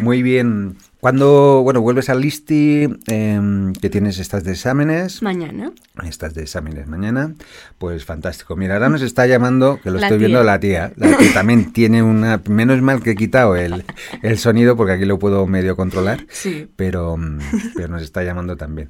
Muy 0.00 0.22
bien. 0.22 0.76
Cuando, 1.00 1.60
bueno, 1.62 1.80
vuelves 1.82 2.08
al 2.08 2.20
Listi, 2.20 2.88
em, 3.06 3.72
que 3.74 3.90
tienes 3.90 4.18
estas 4.18 4.42
de 4.44 4.52
exámenes, 4.52 5.22
Mañana. 5.22 5.70
Estas 6.02 6.34
de 6.34 6.42
exámenes 6.42 6.86
mañana, 6.86 7.34
pues 7.78 8.04
fantástico. 8.06 8.56
Mira, 8.56 8.74
ahora 8.74 8.88
nos 8.88 9.02
está 9.02 9.26
llamando, 9.26 9.78
que 9.82 9.90
lo 9.90 9.98
La 9.98 10.06
estoy 10.06 10.18
tía. 10.18 10.28
viendo 10.28 10.44
la 10.44 10.58
tía, 10.60 10.92
la 10.96 11.16
que 11.16 11.28
también 11.28 11.72
tiene 11.74 12.02
una... 12.02 12.40
Menos 12.48 12.80
mal 12.80 13.02
que 13.02 13.10
he 13.12 13.16
quitado 13.16 13.54
el, 13.54 13.84
el 14.22 14.38
sonido 14.38 14.76
porque 14.76 14.92
aquí 14.94 15.04
lo 15.04 15.18
puedo 15.18 15.46
medio 15.46 15.76
controlar, 15.76 16.24
Sí. 16.30 16.68
pero, 16.76 17.16
mm, 17.18 17.38
pero 17.76 17.88
nos 17.88 18.02
está 18.02 18.22
llamando 18.24 18.56
también. 18.56 18.88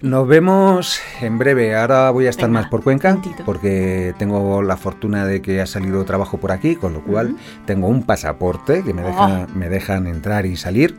Nos 0.00 0.28
vemos 0.28 1.00
en 1.20 1.38
breve. 1.38 1.74
Ahora 1.74 2.10
voy 2.10 2.26
a 2.26 2.30
estar 2.30 2.48
Venga, 2.48 2.60
más 2.60 2.70
por 2.70 2.84
Cuenca 2.84 3.18
porque 3.44 4.14
tengo 4.16 4.62
la 4.62 4.76
fortuna 4.76 5.24
de 5.26 5.42
que 5.42 5.60
ha 5.60 5.66
salido 5.66 6.04
trabajo 6.04 6.38
por 6.38 6.52
aquí, 6.52 6.76
con 6.76 6.92
lo 6.92 7.02
cual 7.02 7.36
tengo 7.66 7.88
un 7.88 8.04
pasaporte 8.04 8.84
que 8.84 8.94
me, 8.94 9.02
deja- 9.02 9.46
me 9.54 9.68
dejan 9.68 10.06
entrar 10.06 10.46
y 10.46 10.56
salir. 10.56 10.96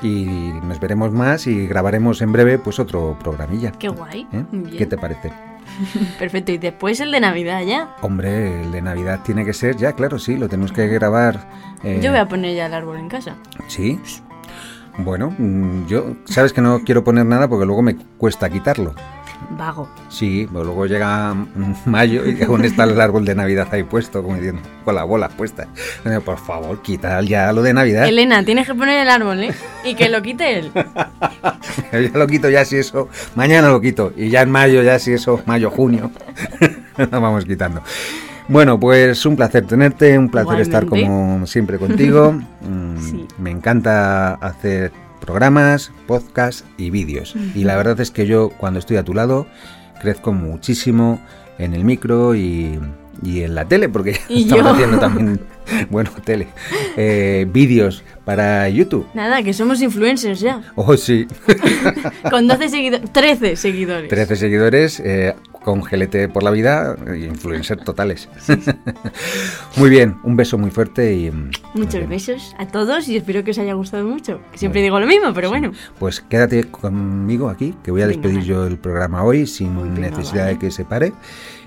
Y 0.00 0.24
nos 0.62 0.80
veremos 0.80 1.12
más 1.12 1.46
y 1.46 1.66
grabaremos 1.66 2.22
en 2.22 2.32
breve 2.32 2.58
pues 2.58 2.78
otro 2.78 3.18
programilla. 3.22 3.72
Qué 3.72 3.88
guay. 3.88 4.26
¿Eh? 4.32 4.44
¿Qué 4.78 4.86
te 4.86 4.96
parece? 4.96 5.30
Perfecto. 6.18 6.52
Y 6.52 6.58
después 6.58 7.00
el 7.00 7.10
de 7.10 7.20
Navidad 7.20 7.62
ya. 7.66 7.96
Hombre, 8.00 8.62
el 8.62 8.72
de 8.72 8.80
Navidad 8.80 9.20
tiene 9.24 9.44
que 9.44 9.52
ser 9.52 9.76
ya, 9.76 9.92
claro, 9.92 10.18
sí, 10.18 10.36
lo 10.36 10.48
tenemos 10.48 10.72
que 10.72 10.86
grabar. 10.86 11.40
eh, 11.82 12.00
Yo 12.02 12.10
voy 12.12 12.20
a 12.20 12.26
poner 12.28 12.54
ya 12.56 12.66
el 12.66 12.74
árbol 12.74 12.96
en 12.98 13.08
casa. 13.08 13.34
Sí. 13.66 14.00
Bueno, 14.98 15.32
mm, 15.38 15.86
yo, 15.86 16.16
sabes 16.24 16.52
que 16.52 16.60
no 16.60 16.80
quiero 16.84 17.04
poner 17.04 17.24
nada 17.24 17.48
porque 17.48 17.64
luego 17.64 17.82
me 17.82 17.96
cuesta 18.16 18.50
quitarlo. 18.50 18.94
Vago. 19.50 19.88
Sí, 20.08 20.48
pero 20.50 20.64
luego 20.64 20.86
llega 20.86 21.34
mayo 21.86 22.26
y 22.26 22.42
aún 22.42 22.64
está 22.64 22.84
el 22.84 23.00
árbol 23.00 23.24
de 23.24 23.36
Navidad 23.36 23.68
ahí 23.70 23.84
puesto, 23.84 24.22
como 24.22 24.34
diciendo, 24.34 24.60
con 24.84 24.96
la 24.96 25.04
bola 25.04 25.28
puesta. 25.28 25.68
Eh, 26.04 26.18
Por 26.24 26.38
favor, 26.38 26.82
quita 26.82 27.20
ya 27.22 27.52
lo 27.52 27.62
de 27.62 27.72
Navidad. 27.72 28.08
Elena, 28.08 28.44
tienes 28.44 28.66
que 28.66 28.74
poner 28.74 29.00
el 29.00 29.08
árbol, 29.08 29.44
¿eh? 29.44 29.54
Y 29.84 29.94
que 29.94 30.08
lo 30.08 30.20
quite 30.20 30.58
él. 30.58 30.72
ya 31.92 32.18
lo 32.18 32.26
quito 32.26 32.50
ya 32.50 32.64
si 32.64 32.76
eso, 32.76 33.08
mañana 33.36 33.68
lo 33.68 33.80
quito. 33.80 34.12
Y 34.16 34.30
ya 34.30 34.42
en 34.42 34.50
mayo, 34.50 34.82
ya 34.82 34.98
si 34.98 35.12
eso, 35.12 35.40
mayo, 35.46 35.70
junio, 35.70 36.10
lo 36.96 37.20
vamos 37.20 37.44
quitando. 37.44 37.82
Bueno, 38.48 38.80
pues 38.80 39.24
un 39.26 39.36
placer 39.36 39.66
tenerte, 39.66 40.18
un 40.18 40.30
placer 40.30 40.60
estar 40.60 40.86
como 40.86 41.46
siempre 41.46 41.78
contigo. 41.78 42.38
Mm, 42.60 42.98
Sí. 42.98 43.26
Me 43.38 43.50
encanta 43.50 44.34
hacer 44.34 44.90
programas, 45.20 45.92
podcasts 46.06 46.64
y 46.76 46.90
vídeos. 46.90 47.34
Y 47.54 47.64
la 47.64 47.76
verdad 47.76 47.98
es 48.00 48.10
que 48.10 48.26
yo 48.26 48.50
cuando 48.50 48.78
estoy 48.80 48.96
a 48.96 49.04
tu 49.04 49.14
lado 49.14 49.46
crezco 50.02 50.32
muchísimo 50.32 51.20
en 51.58 51.74
el 51.74 51.84
micro 51.84 52.34
y, 52.34 52.78
y 53.22 53.42
en 53.42 53.54
la 53.54 53.64
tele, 53.66 53.88
porque 53.88 54.18
Y 54.28 54.42
estamos 54.42 54.64
yo. 54.64 54.70
haciendo 54.72 54.98
también, 54.98 55.40
bueno, 55.90 56.10
tele, 56.24 56.48
eh, 56.96 57.46
vídeos 57.50 58.02
para 58.24 58.68
YouTube. 58.68 59.06
Nada, 59.14 59.42
que 59.42 59.52
somos 59.54 59.80
influencers 59.80 60.40
ya. 60.40 60.60
Oh, 60.74 60.96
sí. 60.96 61.26
Con 62.30 62.46
12 62.48 62.68
seguidores. 62.68 63.12
13 63.12 63.56
seguidores. 63.56 64.08
13 64.10 64.36
seguidores, 64.36 65.00
eh, 65.00 65.34
con 65.68 65.84
gelete 65.84 66.30
por 66.30 66.42
la 66.42 66.50
vida, 66.50 66.96
eh, 67.08 67.26
influencer 67.28 67.76
totales. 67.84 68.26
muy 69.76 69.90
bien, 69.90 70.16
un 70.22 70.34
beso 70.34 70.56
muy 70.56 70.70
fuerte 70.70 71.14
y... 71.14 71.30
mm, 71.30 71.50
Muchos 71.74 72.08
besos 72.08 72.56
a 72.58 72.66
todos 72.66 73.06
y 73.06 73.18
espero 73.18 73.44
que 73.44 73.50
os 73.50 73.58
haya 73.58 73.74
gustado 73.74 74.06
mucho. 74.06 74.40
Que 74.50 74.56
siempre 74.56 74.80
digo 74.80 74.98
lo 74.98 75.06
mismo, 75.06 75.34
pero 75.34 75.50
bueno. 75.50 75.72
Pues 75.98 76.22
quédate 76.22 76.64
conmigo 76.64 77.50
aquí, 77.50 77.74
que 77.84 77.90
voy 77.90 78.00
a 78.00 78.06
despedir 78.06 78.44
yo 78.44 78.66
el 78.66 78.78
programa 78.78 79.22
hoy 79.24 79.46
sin 79.46 79.92
necesidad 80.00 80.44
vale. 80.44 80.54
de 80.54 80.58
que 80.58 80.70
se 80.70 80.86
pare. 80.86 81.12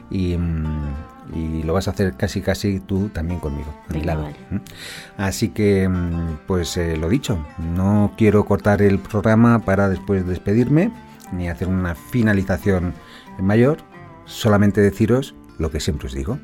Y, 0.10 0.36
mm, 0.36 0.96
y 1.36 1.62
lo 1.62 1.74
vas 1.74 1.88
a 1.88 1.92
hacer 1.92 2.16
casi 2.18 2.42
casi 2.42 2.80
tú 2.80 3.10
también 3.10 3.40
conmigo, 3.40 3.72
a 3.88 3.94
mi 3.94 4.02
lado. 4.02 4.28
Así 5.16 5.50
que, 5.50 5.88
mm, 5.88 6.40
pues 6.48 6.76
eh, 6.76 6.98
lo 6.98 7.08
dicho, 7.08 7.38
no 7.76 8.14
quiero 8.18 8.46
cortar 8.46 8.82
el 8.82 8.98
programa 8.98 9.60
para 9.60 9.90
después 9.90 10.26
despedirme, 10.26 10.92
ni 11.32 11.50
hacer 11.50 11.68
una 11.68 11.94
finalización 11.94 12.96
mayor, 13.40 13.78
solamente 14.32 14.82
deciros 14.82 15.36
lo 15.60 15.70
que 15.70 15.80
siempre 15.80 16.08
os 16.08 16.14
digo. 16.14 16.40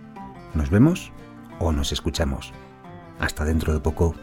Nos 0.54 0.70
vemos 0.70 1.12
o 1.60 1.72
nos 1.72 1.92
escuchamos. 1.92 2.54
Hasta 3.20 3.46
dentro 3.46 3.74
de 3.74 3.80
poco. 3.80 4.14